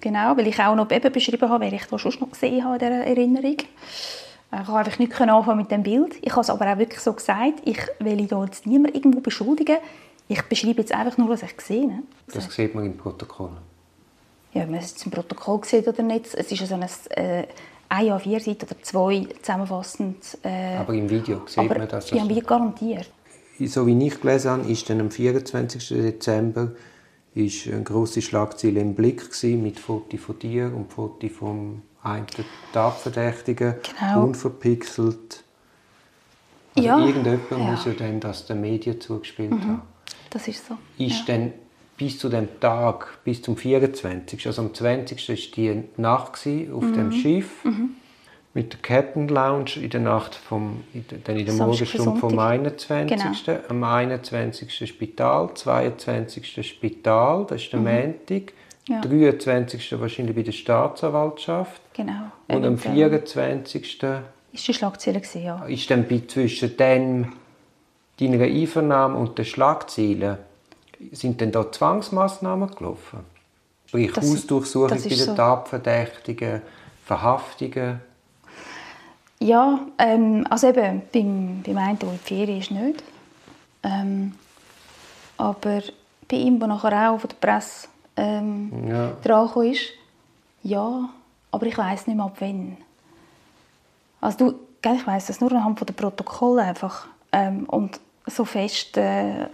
Genau, 0.00 0.36
weil 0.36 0.46
ich 0.46 0.60
auch 0.60 0.76
noch 0.76 0.88
eben 0.92 1.12
beschrieben 1.12 1.48
habe, 1.48 1.64
wer 1.64 1.72
ich 1.72 1.84
da 1.84 1.98
schon 1.98 2.14
noch 2.20 2.30
gesehen 2.30 2.64
habe 2.64 2.74
in 2.74 2.78
dieser 2.78 3.06
Erinnerung. 3.06 3.56
Ich 3.56 4.66
konnte 4.66 4.72
einfach 4.72 4.98
nicht 5.00 5.20
anfangen 5.20 5.58
mit 5.58 5.72
dem 5.72 5.82
Bild. 5.82 6.14
Ich 6.22 6.30
habe 6.30 6.42
es 6.42 6.50
aber 6.50 6.72
auch 6.72 6.78
wirklich 6.78 7.00
so 7.00 7.12
gesagt, 7.12 7.60
ich 7.64 7.80
will 7.98 8.24
hier 8.24 8.44
jetzt 8.44 8.66
niemand 8.66 8.94
irgendwo 8.94 9.18
beschuldigen. 9.18 9.78
Ich 10.28 10.42
beschreibe 10.42 10.80
jetzt 10.80 10.94
einfach 10.94 11.18
nur, 11.18 11.28
was 11.28 11.42
ich 11.42 11.56
gesehen 11.56 11.92
habe. 11.92 12.02
Das 12.32 12.54
sieht 12.54 12.72
man 12.72 12.86
im 12.86 12.96
Protokoll. 12.96 13.50
Ja, 14.54 14.62
ob 14.62 14.70
man 14.70 14.78
es 14.78 15.04
im 15.04 15.10
Protokoll 15.10 15.64
sieht 15.64 15.88
oder 15.88 16.04
nicht. 16.04 16.32
Es 16.32 16.52
ist 16.52 16.66
so 16.68 16.74
ein, 16.74 16.86
äh, 17.10 17.46
ein 17.88 18.10
a 18.10 18.18
vier 18.18 18.40
Seiten 18.40 18.66
oder 18.66 18.82
zwei 18.82 19.26
zusammenfassend. 19.42 20.38
Äh, 20.42 20.76
aber 20.76 20.94
im 20.94 21.08
Video 21.08 21.42
sieht 21.46 21.58
aber 21.58 21.78
man 21.78 21.88
das? 21.88 22.10
Ja, 22.10 22.22
im 22.22 22.28
Video 22.28 22.44
garantiert. 22.44 23.10
So 23.58 23.86
wie 23.86 24.06
ich 24.06 24.20
gelesen 24.20 24.50
habe, 24.50 24.70
ist 24.70 24.88
dann 24.90 25.00
am 25.00 25.10
24. 25.10 25.88
Dezember 25.88 26.72
ist 27.34 27.66
eine 27.66 27.82
grosse 27.82 28.22
Schlagzeile 28.22 28.80
im 28.80 28.94
Blick 28.94 29.30
gewesen, 29.30 29.62
mit 29.62 29.78
Foto 29.78 30.16
von 30.16 30.38
dir 30.38 30.72
und 30.74 30.92
Foto 30.92 31.28
vom 31.28 31.82
einen 32.02 32.26
Tatverdächtigen, 32.72 33.74
genau. 33.82 34.24
unverpixelt. 34.24 35.42
Also 36.76 36.88
ja. 36.88 36.98
Irgendjemand 36.98 37.50
ja. 37.50 37.58
muss 37.58 37.84
ja 37.84 37.92
dann 37.92 38.20
das 38.20 38.46
den 38.46 38.60
Medien 38.60 39.00
zugespielt 39.00 39.50
mhm. 39.50 39.62
haben. 39.62 39.82
Das 40.30 40.46
ist 40.48 40.66
so. 40.66 40.76
Ist 40.98 41.26
ja. 41.26 41.36
dann 41.36 41.52
bis 41.96 42.18
zu 42.18 42.28
dem 42.28 42.60
Tag, 42.60 43.18
bis 43.24 43.42
zum 43.42 43.56
24. 43.56 44.46
Also 44.46 44.62
am 44.62 44.74
20. 44.74 45.28
war 45.28 45.36
die 45.56 45.82
Nacht 45.96 46.32
auf 46.34 46.44
mhm. 46.44 46.92
dem 46.94 47.12
Schiff 47.12 47.64
mhm. 47.64 47.90
mit 48.54 48.72
der 48.72 48.80
Captain 48.80 49.28
Lounge 49.28 49.76
in 49.76 49.90
der 49.90 50.00
Nacht 50.00 50.34
vom, 50.34 50.84
dann 51.24 51.36
in 51.36 51.46
der 51.46 51.54
Morgenstunde 51.54 52.20
vom 52.20 52.38
21. 52.38 53.16
Genau. 53.44 53.58
Am 53.68 53.84
21. 53.84 54.88
Spital, 54.88 55.54
22. 55.54 56.66
Spital, 56.66 57.46
das 57.48 57.62
ist 57.62 57.72
der 57.72 57.80
mhm. 57.80 57.86
Montag. 57.86 58.52
Ja. 58.88 59.00
23. 59.00 60.00
wahrscheinlich 60.00 60.36
bei 60.36 60.42
der 60.42 60.52
Staatsanwaltschaft. 60.52 61.80
Genau. 61.94 62.30
Und 62.46 62.64
am 62.64 62.78
24. 62.78 64.00
Ist 64.52 64.68
die 64.68 64.74
Schlagzeile 64.74 65.20
ja. 65.34 65.64
Ist 65.64 65.90
dann 65.90 66.06
zwischen 66.28 66.76
dem 66.76 67.32
deiner 68.20 68.44
Einvernahme 68.44 69.18
und 69.18 69.36
den 69.38 69.44
Schlagzeilen 69.44 70.38
sind 71.12 71.40
denn 71.40 71.52
da 71.52 71.70
Zwangsmaßnahmen 71.70 72.74
gelaufen? 72.74 73.20
Sprich 73.86 74.12
das, 74.12 74.28
Hausdurchsuchung 74.28 74.88
bei 74.88 74.96
den 74.96 75.18
so. 75.18 75.34
Tatverdächtigen, 75.34 76.62
Verhaftungen? 77.04 78.00
Ja, 79.38 79.80
ähm, 79.98 80.46
also 80.48 80.68
eben 80.68 81.02
beim, 81.12 81.62
beim 81.62 81.78
einen, 81.78 81.98
der 81.98 82.08
in 82.08 82.18
die 82.18 82.26
Ferien 82.26 82.60
ist, 82.60 82.70
nicht. 82.70 83.02
Ähm, 83.82 84.32
aber 85.36 85.82
bei 86.28 86.36
ihm, 86.36 86.58
der 86.58 86.68
nachher 86.68 87.12
auch 87.12 87.20
von 87.20 87.30
der 87.30 87.36
Presse 87.36 87.88
ähm, 88.16 88.88
ja. 88.88 89.12
dran 89.22 89.64
ist, 89.64 89.92
ja, 90.62 91.08
aber 91.52 91.66
ich 91.66 91.78
weiß 91.78 92.06
nicht 92.06 92.16
mehr 92.16 92.26
ab 92.26 92.36
wann. 92.40 92.76
Also 94.20 94.50
du, 94.50 94.58
ich 94.92 95.06
weiß 95.06 95.26
das 95.26 95.40
nur 95.40 95.52
anhand 95.52 95.86
der 95.86 95.94
Protokolle 95.94 96.62
einfach 96.62 97.06
ähm, 97.32 97.64
und 97.64 98.00
so 98.26 98.44
fest 98.44 98.96
äh, 98.96 99.46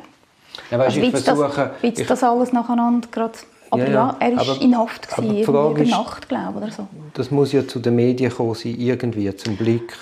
ja, 0.71 0.79
weißt, 0.79 0.97
also, 0.97 1.01
ich 1.01 1.11
versuche... 1.11 1.71
Das, 1.83 2.01
ich, 2.01 2.07
das 2.07 2.23
alles 2.23 2.53
nacheinander 2.53 3.09
gerade... 3.11 3.39
Aber 3.71 3.87
ja, 3.87 3.91
ja, 3.91 4.17
er 4.21 4.37
war 4.37 4.61
in 4.61 4.77
Haft, 4.77 5.09
gewesen, 5.17 5.37
in 5.39 5.75
der 5.75 5.87
Nacht, 5.87 6.29
glaube 6.29 6.59
oder 6.59 6.71
so. 6.71 6.87
Das 7.15 7.31
muss 7.31 7.53
ja 7.53 7.67
zu 7.67 7.79
den 7.79 7.97
Medien 7.97 8.31
kommen 8.31 8.55
sein, 8.55 8.75
irgendwie, 8.79 9.35
zum 9.35 9.57
Blick. 9.57 9.97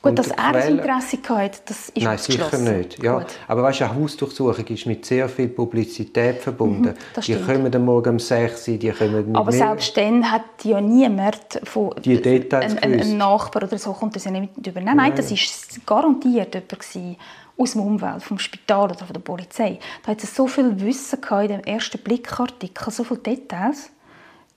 Gut, 0.00 0.16
dass 0.16 0.30
er 0.30 0.52
das 0.52 0.68
Interesse 0.68 1.18
hatte, 1.28 1.58
das 1.66 1.88
ist 1.88 2.04
Nein, 2.04 2.18
sicher 2.18 2.58
nicht. 2.58 3.02
Ja. 3.02 3.20
Aber 3.48 3.62
weißt, 3.64 3.82
eine 3.82 3.96
Hausdurchsuchung 3.96 4.64
ist 4.66 4.86
mit 4.86 5.04
sehr 5.04 5.28
viel 5.28 5.48
Publizität 5.48 6.40
verbunden. 6.40 6.94
Mhm, 7.16 7.20
die 7.20 7.34
kommen 7.34 7.74
am 7.74 7.84
Morgen 7.84 8.10
um 8.10 8.18
6 8.18 8.68
Uhr, 8.68 8.76
die 8.76 8.90
kommen 8.90 9.26
mit 9.26 9.36
Aber 9.36 9.50
selbst 9.50 9.96
dann 9.96 10.30
hat 10.30 10.42
ja 10.62 10.80
niemand 10.80 11.60
von 11.64 11.94
die 12.04 12.20
Details 12.22 12.76
ein, 12.76 12.92
ein, 12.92 13.00
ein 13.00 13.16
Nachbar 13.16 13.64
oder 13.64 13.76
so 13.76 13.92
kommt 13.92 14.14
das 14.14 14.24
ja 14.24 14.30
nicht 14.30 14.54
über. 14.64 14.80
Nein, 14.80 14.96
nein, 14.96 15.12
das 15.16 15.32
war 15.32 15.38
garantiert 15.84 16.54
jemand 16.54 16.78
gewesen, 16.78 17.16
aus 17.58 17.72
dem 17.72 17.82
Umfeld, 17.82 18.22
vom 18.22 18.38
Spital 18.38 18.84
oder 18.84 19.04
von 19.04 19.12
der 19.12 19.20
Polizei. 19.20 19.78
Da 20.04 20.12
hat 20.12 20.22
es 20.22 20.34
so 20.34 20.46
viel 20.46 20.80
Wissen 20.80 21.18
in 21.42 21.48
dem 21.48 21.60
ersten 21.60 21.98
Blickartikel, 21.98 22.92
so 22.92 23.04
viele 23.04 23.20
Details, 23.20 23.90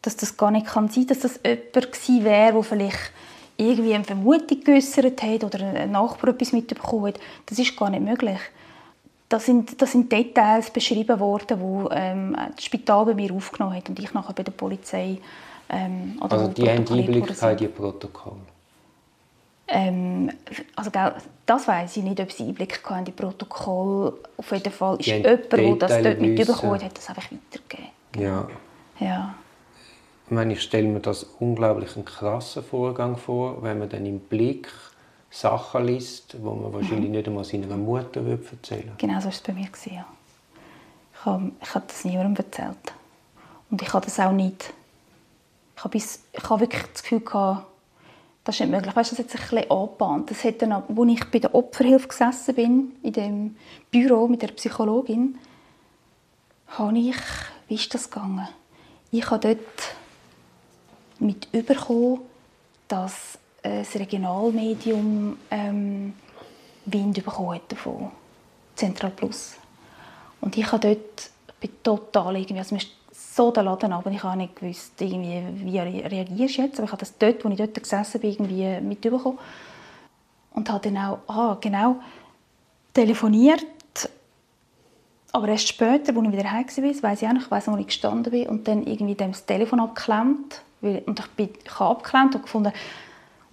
dass 0.02 0.16
das 0.16 0.38
gar 0.38 0.52
nicht 0.52 0.68
kann 0.68 0.88
sein, 0.90 1.08
dass 1.08 1.20
das 1.20 1.40
jemand 1.44 1.92
gewesen 1.92 2.24
wäre, 2.24 2.54
der 2.54 2.64
vielleicht 2.64 3.12
irgendwie 3.58 3.94
eine 3.94 4.04
Vermutung 4.04 4.64
geäußert 4.64 5.22
hat 5.22 5.44
oder 5.44 5.60
ein 5.60 5.92
Nachbar 5.92 6.32
etwas 6.32 6.52
mitbekommen 6.52 7.08
hat. 7.08 7.20
Das 7.48 7.60
ist 7.60 7.76
gar 7.76 7.90
nicht 7.90 8.04
möglich. 8.04 8.40
Das 9.30 9.46
sind, 9.46 9.82
das 9.82 9.94
sind 9.94 10.12
Details 10.12 10.72
beschrieben 10.72 11.20
worden, 11.20 11.58
die 11.60 11.96
ähm, 11.96 12.36
das 12.56 12.66
Spital 12.66 13.06
bei 13.06 13.14
mir 13.14 13.34
aufgenommen 13.34 13.76
hat 13.76 13.90
und 13.90 13.98
ich 13.98 14.14
nachher 14.14 14.34
bei 14.34 14.44
der 14.44 14.52
Polizei 14.52 15.20
ähm, 15.70 16.18
Also 16.20 16.48
die 16.50 16.68
haben 16.70 16.80
Einblick 16.80 17.08
in 17.08 17.58
die 17.58 17.68
Protokoll? 17.68 18.38
Ähm, 19.74 20.30
also 20.76 20.92
das 21.46 21.68
weiß 21.68 21.96
ich 21.96 22.04
nicht, 22.04 22.20
ob 22.20 22.30
sie 22.30 22.44
Einblick 22.44 22.82
in 22.98 23.06
die 23.06 23.12
Protokoll. 23.12 24.20
Auf 24.36 24.52
jeden 24.52 24.72
Fall 24.72 25.00
ist 25.00 25.06
jemand, 25.06 25.52
der 25.52 25.76
das 25.76 26.04
dort 26.04 26.20
mitbekommen 26.20 26.74
hat, 26.74 26.84
hat 26.84 26.98
das 26.98 27.08
einfach 27.08 27.30
weitergegeben. 27.32 27.92
Ja. 28.18 28.48
ja. 29.00 29.36
Ich, 30.26 30.32
meine, 30.32 30.54
ich 30.54 30.62
stelle 30.62 30.88
mir 30.88 31.00
das 31.00 31.24
unglaublich 31.40 31.96
einen 31.96 32.04
krassen 32.04 32.64
Vorgang 32.64 33.16
vor, 33.16 33.64
wenn 33.64 33.80
man 33.80 33.88
dann 33.88 34.06
im 34.06 34.20
Blick 34.20 34.68
Sachen 35.30 35.86
liest, 35.86 36.34
die 36.34 36.40
man 36.40 36.74
wahrscheinlich 36.74 37.08
mhm. 37.08 37.12
nicht 37.12 37.28
einmal 37.28 37.46
seiner 37.46 37.78
Mutter 37.78 38.20
erzählen 38.20 38.84
würde. 38.84 38.98
Genau 38.98 39.20
so 39.20 39.26
war 39.26 39.32
es 39.32 39.40
bei 39.40 39.54
mir. 39.54 39.70
Ja. 39.86 40.06
Ich 41.14 41.26
habe, 41.26 41.52
ich 41.62 41.76
habe 41.76 41.86
das 41.88 42.04
niemandem 42.04 42.46
erzählt. 42.46 42.94
Und 43.70 43.82
ich 43.82 43.94
habe 43.94 44.06
das 44.06 44.20
auch 44.20 44.34
nicht... 44.34 44.74
Ich 45.78 45.84
habe, 45.84 45.92
bis, 45.94 46.24
ich 46.34 46.50
habe 46.50 46.60
wirklich 46.60 46.84
das 46.92 47.02
Gefühl 47.02 47.22
gehabt, 47.22 47.71
das 48.44 48.56
ist 48.56 48.62
nicht 48.62 48.72
möglich. 48.72 48.96
Weißt, 48.96 49.12
das 49.12 49.20
hat 49.20 49.30
sich 49.30 49.42
ein 49.42 49.50
bisschen 49.50 49.72
angebahnt. 49.72 50.32
Das 50.32 50.44
hat 50.44 50.62
dann, 50.62 50.72
als 50.72 50.86
ich 50.88 51.26
bei 51.26 51.40
der 51.40 51.54
Opferhilfe 51.54 52.08
gesessen 52.08 52.56
bin, 52.56 52.96
in 53.04 53.14
dem 53.14 53.56
Büro 53.92 54.28
mit 54.28 54.42
der 54.42 54.48
Psychologin, 54.48 55.38
habe 56.68 56.98
ich, 56.98 57.18
wie 57.68 57.76
ist 57.76 57.94
das 57.94 58.10
gegangen? 58.10 58.48
Ich 59.12 59.30
habe 59.30 59.56
dort 59.56 59.96
mit 61.20 61.48
überkommen, 61.52 62.22
dass 62.88 63.38
das 63.62 63.96
Regionalmedium 63.96 65.38
ähm, 65.52 66.14
Wind 66.86 67.24
bekommen 67.24 67.56
hat 67.56 67.72
davon, 67.72 68.12
Central 68.76 69.12
Plus. 69.12 69.56
Und 70.40 70.58
ich 70.58 70.72
habe 70.72 70.96
dort, 70.96 71.30
ich 71.48 71.70
bin 71.70 71.84
total 71.84 72.38
irgendwie, 72.38 72.60
also 72.60 72.76
so 73.34 73.52
den 73.52 73.66
Laden 73.66 73.94
ab 73.94 74.06
ich 74.10 74.24
habe 74.24 74.38
nicht 74.38 74.58
gewusst, 74.58 75.00
irgendwie, 75.00 75.42
wie 75.64 75.80
reagierst 75.80 76.58
du 76.58 76.62
jetzt. 76.64 76.80
Aber 76.80 76.86
ich 76.86 76.92
habe 76.92 77.00
das 77.00 77.18
dort, 77.18 77.44
wo 77.46 77.50
ich 77.50 77.58
dort 77.58 77.82
gesessen 77.82 78.20
bin, 78.20 78.32
irgendwie 78.32 78.82
mitbekommen. 78.82 79.40
Und 80.54 80.70
habe 80.70 80.90
dann 80.90 80.98
auch, 80.98 81.20
ah, 81.28 81.58
genau, 81.62 81.96
telefoniert. 82.94 83.66
Aber 85.32 85.48
erst 85.48 85.70
später, 85.70 86.14
als 86.14 86.26
ich 86.26 86.32
wieder 86.34 86.52
heim 86.52 86.66
war, 86.66 87.04
weiss 87.04 87.22
ich 87.22 87.28
auch 87.28 87.34
noch, 87.34 87.50
weiss 87.50 87.68
wo 87.68 87.78
ich 87.78 87.88
gestanden 87.88 88.32
bin 88.32 88.50
und 88.50 88.68
dann 88.68 88.86
irgendwie 88.86 89.16
das 89.16 89.46
Telefon 89.46 89.80
abgeklemmt. 89.80 90.62
Und 90.82 91.20
ich, 91.20 91.28
bin, 91.38 91.50
ich 91.64 91.80
abgeklemmt 91.80 92.36
und 92.36 92.42
gefunden, 92.42 92.74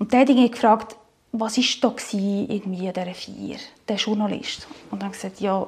und 0.01 0.13
der 0.13 0.21
hat 0.21 0.29
gefragt, 0.29 0.97
was 1.33 1.57
war 1.57 1.65
da 1.83 1.89
an 1.89 2.93
dieser 2.93 3.15
Vier, 3.15 3.57
der 3.87 3.97
Journalist. 3.97 4.67
Und 4.91 5.03
dann 5.03 5.13
gesagt, 5.13 5.41
ja, 5.41 5.67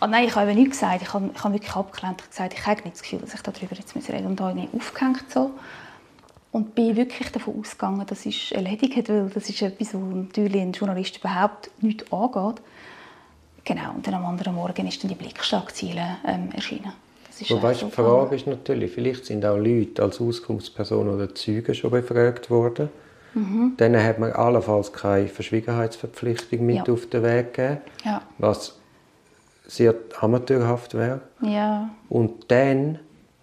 Oh 0.00 0.06
nein, 0.06 0.24
ich 0.24 0.34
habe 0.34 0.50
eben 0.50 0.58
nichts 0.58 0.78
gesagt. 0.78 1.02
Ich 1.02 1.12
habe, 1.12 1.30
ich 1.34 1.44
habe 1.44 1.54
wirklich 1.54 1.74
abgelehnt. 1.74 2.30
Gesagt, 2.30 2.54
ich 2.54 2.66
habe 2.66 2.82
nicht 2.82 2.94
das 2.94 3.02
Gefühl, 3.02 3.18
dass 3.18 3.34
ich 3.34 3.42
darüber 3.42 3.74
jetzt 3.74 3.94
reden 3.96 4.22
muss. 4.22 4.30
Und 4.30 4.40
habe 4.40 4.58
irgendwie 4.58 4.76
aufgehängt. 4.76 5.24
So. 5.30 5.50
und 6.52 6.74
bin 6.74 6.96
wirklich 6.96 7.30
davon 7.30 7.60
ausgegangen, 7.60 8.06
dass 8.06 8.26
es 8.26 8.52
erledigt, 8.52 9.08
weil 9.08 9.28
das 9.28 9.48
ist 9.48 9.60
etwas, 9.62 9.94
was 9.94 10.00
natürlich 10.00 10.60
ein 10.60 10.72
Journalist 10.72 11.18
überhaupt 11.18 11.70
nicht 11.80 12.12
angeht. 12.12 12.62
Genau, 13.64 13.92
und 13.94 14.06
dann 14.06 14.14
am 14.14 14.24
anderen 14.24 14.54
Morgen 14.54 14.86
ist 14.86 15.02
dann 15.02 15.08
die 15.08 15.14
Blickschlagziele 15.14 16.16
ähm, 16.26 16.50
erschienen. 16.54 16.92
So 17.30 17.62
weißt, 17.62 17.82
die 17.82 17.90
Frage 17.90 18.34
ist 18.34 18.46
natürlich, 18.46 18.90
vielleicht 18.92 19.26
sind 19.26 19.44
auch 19.44 19.56
Leute 19.56 20.02
als 20.02 20.20
Auskunftsperson 20.20 21.08
oder 21.08 21.34
Zeugen 21.34 21.74
schon 21.74 21.90
befragt 21.90 22.50
worden. 22.50 22.88
Mhm. 23.34 23.74
Dann 23.76 24.02
hat 24.02 24.18
man 24.18 24.32
allenfalls 24.32 24.92
keine 24.92 25.28
Verschwiegenheitsverpflichtung 25.28 26.64
mit 26.64 26.88
ja. 26.88 26.92
auf 26.92 27.06
den 27.06 27.22
Weg 27.22 27.54
gegeben, 27.54 27.80
ja. 28.04 28.22
was 28.38 28.77
sehr 29.68 29.94
amateurhaft 30.20 30.94
wäre. 30.94 31.20
Ja. 31.40 31.90
Und 32.08 32.50
dann 32.50 32.98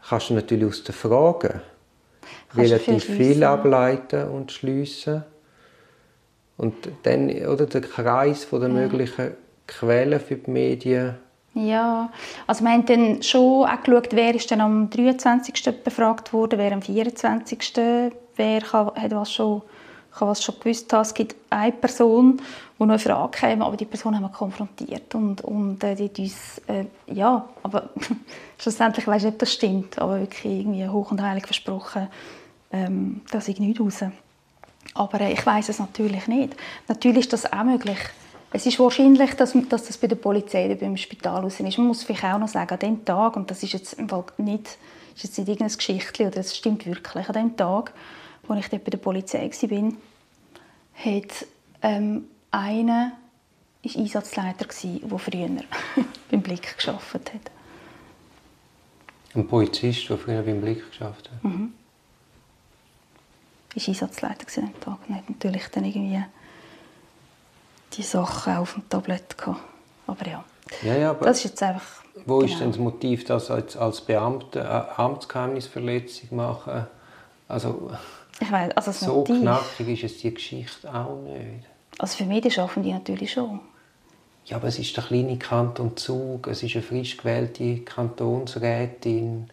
kannst 0.08 0.29
du 0.29 0.34
natürlich 0.34 0.67
aus 0.67 0.84
den 0.84 0.94
Fragen 0.94 1.62
relativ 2.55 3.05
viel 3.05 3.44
ableiten 3.44 4.27
und 4.29 4.51
schliessen. 4.51 5.24
Und 6.58 6.74
dann, 7.03 7.29
oder 7.29 7.65
der 7.65 7.82
Kreis 7.82 8.48
der 8.50 8.60
ja. 8.62 8.67
möglichen 8.67 9.32
Quellen 9.67 10.20
für 10.20 10.36
die 10.36 10.51
Medien. 10.51 11.15
Ja, 11.53 12.12
also 12.48 12.63
wir 12.63 12.72
haben 12.72 12.86
dann 12.86 13.24
schon 13.24 13.65
auch 13.65 13.84
geschaut, 13.84 14.10
wer 14.12 14.36
ist 14.36 14.51
dann 14.51 14.62
am 14.62 14.89
23. 14.89 15.84
befragt 15.84 16.34
wurde, 16.34 16.58
wer 16.58 16.74
am 16.74 16.82
24. 16.82 17.74
Wer 18.36 18.62
hat 18.62 19.12
was 19.12 19.32
schon, 19.32 19.62
kann 20.15 20.27
was 20.27 20.43
schon 20.43 20.55
gewusst. 20.60 20.91
Es 20.93 21.13
gibt 21.13 21.36
eine 21.50 21.72
Person, 21.72 22.38
die 22.38 22.84
noch 22.84 22.89
eine 22.89 23.00
Frage 23.00 23.38
käme, 23.38 23.65
aber 23.65 23.77
die 23.77 23.86
Person 23.86 24.15
haben 24.15 24.24
wir 24.24 24.29
konfrontiert 24.29 25.13
und, 25.15 25.41
und 25.41 25.84
äh, 25.84 25.95
die 25.95 26.22
uns, 26.24 26.62
äh, 26.67 26.86
ja, 27.07 27.48
aber 27.63 27.89
schlussendlich 28.57 29.07
weiß 29.07 29.24
ich 29.24 29.25
nicht, 29.25 29.34
ob 29.34 29.39
das 29.39 29.53
stimmt, 29.53 30.00
aber 30.00 30.19
wirklich 30.19 30.45
irgendwie 30.45 30.88
hoch 30.88 31.12
und 31.12 31.22
heilig 31.22 31.45
versprochen, 31.45 32.07
ähm, 32.72 33.22
dass 33.31 33.48
ich 33.48 33.60
nicht 33.60 33.79
raus. 33.79 34.03
Aber 34.93 35.22
äh, 35.22 35.34
ich 35.34 35.45
weiß 35.45 35.69
es 35.69 35.79
natürlich 35.79 36.27
nicht. 36.27 36.55
Natürlich 36.88 37.22
ist 37.22 37.34
das 37.34 37.51
auch 37.51 37.63
möglich. 37.63 38.00
Es 38.51 38.65
ist 38.65 38.79
wahrscheinlich, 38.79 39.34
dass, 39.34 39.53
dass 39.69 39.86
das 39.86 39.98
bei 39.98 40.07
der 40.07 40.15
Polizei 40.15 40.65
oder 40.65 40.75
beim 40.75 40.95
Spital 40.95 41.41
raus 41.41 41.60
ist. 41.60 41.77
Man 41.77 41.88
muss 41.88 42.03
vielleicht 42.03 42.24
auch 42.24 42.39
noch 42.39 42.48
sagen, 42.48 42.72
an 42.72 42.79
dem 42.79 43.03
Tag, 43.03 43.36
und 43.36 43.51
das 43.51 43.63
ist 43.63 43.74
jetzt 43.74 43.98
nicht, 44.00 44.77
ist 45.15 45.24
jetzt 45.24 45.38
nicht 45.38 45.50
irgendein 45.50 45.75
Geschichtchen, 45.75 46.27
oder 46.27 46.38
es 46.38 46.55
stimmt 46.55 46.86
wirklich, 46.86 47.27
an 47.27 47.34
dem 47.34 47.57
Tag, 47.57 47.91
wo 48.47 48.53
ich 48.55 48.67
dort 48.69 48.83
bei 48.83 48.89
der 48.89 48.97
Polizei 48.97 49.49
war, 49.49 49.93
hat 50.93 51.45
ähm, 51.81 52.25
einer 52.51 53.13
ist 53.81 53.97
Einsatzleiter 53.97 54.65
der 54.65 55.19
früher 55.19 55.49
beim 56.31 56.41
Blick 56.41 56.75
geschafft 56.75 57.13
hat. 57.13 57.51
Ein 59.35 59.47
Polizist, 59.47 60.09
der 60.09 60.17
früher 60.17 60.41
beim 60.41 60.61
Blick 60.61 60.89
geschafft 60.89 61.29
hat? 61.29 61.43
Mhm 61.43 61.73
war 63.75 63.87
Einsatzleiter 63.87 64.41
an 64.41 64.45
diesem 64.47 64.79
Tag 64.79 64.97
und 65.07 65.15
hat 65.15 65.29
natürlich 65.29 65.67
dann 65.67 65.85
irgendwie 65.85 66.23
die 67.93 68.03
Sachen 68.03 68.57
auf 68.57 68.73
dem 68.73 68.89
Tablett 68.89 69.37
gehabt. 69.37 69.59
Aber 70.07 70.27
ja, 70.27 70.43
ja, 70.83 70.95
ja 70.95 71.09
aber 71.11 71.25
das 71.25 71.37
ist 71.37 71.43
jetzt 71.45 71.63
einfach... 71.63 72.03
Wo 72.25 72.39
genau. 72.39 72.51
ist 72.51 72.59
denn 72.59 72.69
das 72.69 72.79
Motiv, 72.79 73.25
das 73.25 73.51
als, 73.51 73.75
als 73.75 74.01
Beamter 74.01 74.61
eine 74.61 74.99
Amtsgeheimnisverletzung 74.99 76.35
machen? 76.35 76.87
Also, 77.47 77.91
ich 78.39 78.51
weiß, 78.51 78.72
also 78.75 78.92
so 78.92 79.15
Motiv. 79.15 79.42
knackig 79.42 80.04
ist 80.04 80.12
es 80.12 80.22
die 80.22 80.34
Geschichte 80.34 80.94
auch 80.94 81.22
nicht. 81.22 81.65
Also 81.98 82.18
für 82.18 82.25
Medien 82.25 82.51
schaffen 82.51 82.84
die 82.84 82.92
natürlich 82.92 83.32
schon. 83.32 83.62
Ja, 84.46 84.58
aber 84.58 84.68
es 84.68 84.77
ist 84.77 84.96
der 84.96 85.04
kleine 85.04 85.38
Kanton 85.38 85.98
Zug, 85.98 86.48
es 86.48 86.62
ist 86.62 86.75
eine 86.75 86.84
frisch 86.84 87.18
gewählte 87.18 87.80
Kantonsrätin. 87.80 89.50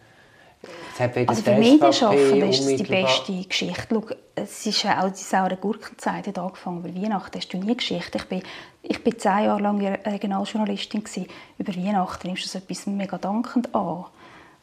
Also 0.97 1.41
für 1.41 1.55
Medienschaffende 1.55 2.47
ist 2.47 2.59
es 2.61 2.75
die 2.77 2.83
beste 2.83 3.43
Geschichte. 3.43 3.87
Schau, 3.89 4.05
es 4.35 4.65
ist 4.65 4.85
auch 4.85 5.09
die 5.09 5.23
saure 5.23 5.57
Gurkenzeit 5.57 6.27
hat 6.27 6.37
angefangen. 6.37 6.85
Über 6.85 7.01
Weihnachten 7.01 7.37
hast 7.37 7.51
du 7.51 7.57
nie 7.57 7.75
Geschichte. 7.75 8.17
Ich 8.17 8.25
bin, 8.25 8.43
ich 8.83 9.03
bin 9.03 9.17
zehn 9.17 9.45
Jahre 9.45 9.61
lang 9.61 9.81
Regionaljournalistin. 9.81 11.03
Gewesen. 11.03 11.27
Über 11.57 11.75
Weihnachten 11.75 12.27
nimmst 12.27 12.45
du 12.45 12.49
so 12.49 12.59
etwas 12.59 12.85
mega 12.85 13.17
dankend 13.17 13.73
an. 13.75 14.05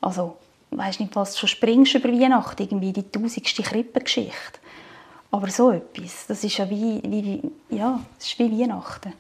Also, 0.00 0.36
weißt 0.70 1.00
nicht, 1.00 1.16
was 1.16 1.38
schon 1.38 1.48
springst 1.48 1.94
über 1.94 2.08
Weihnachten, 2.08 2.62
irgendwie 2.62 2.92
die 2.92 3.10
tausendste 3.10 3.62
Krippengeschichte. 3.62 4.60
Aber 5.32 5.48
so 5.48 5.70
etwas, 5.70 6.26
das 6.26 6.42
ist 6.42 6.58
ja 6.58 6.68
wie, 6.68 7.00
wie, 7.04 7.40
ja, 7.74 8.00
das 8.18 8.26
ist 8.26 8.38
wie 8.38 8.60
Weihnachten. 8.60 9.12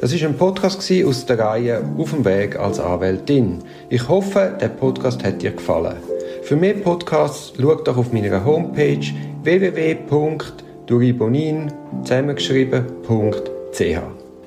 Das 0.00 0.12
ist 0.12 0.24
ein 0.24 0.36
Podcast 0.36 0.92
aus 1.06 1.26
der 1.26 1.38
Reihe 1.38 1.82
Auf 1.96 2.10
dem 2.10 2.24
Weg 2.24 2.58
als 2.58 2.78
Anwältin. 2.78 3.62
Ich 3.88 4.06
hoffe, 4.08 4.56
der 4.60 4.68
Podcast 4.68 5.24
hat 5.24 5.40
dir 5.42 5.52
gefallen. 5.52 5.96
Für 6.42 6.56
mehr 6.56 6.74
Podcasts 6.74 7.54
schau 7.60 7.74
doch 7.76 7.96
auf 7.96 8.12
meiner 8.12 8.44
Homepage 8.44 9.06
www.duribonin 9.42 11.72
zusammengeschrieben.ch. 12.02 13.98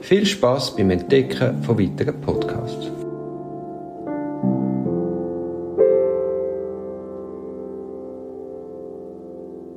Viel 0.01 0.25
Spaß 0.25 0.75
beim 0.75 0.89
Entdecken 0.91 1.63
von 1.63 1.79
weiteren 1.79 2.19
Podcasts. 2.21 2.98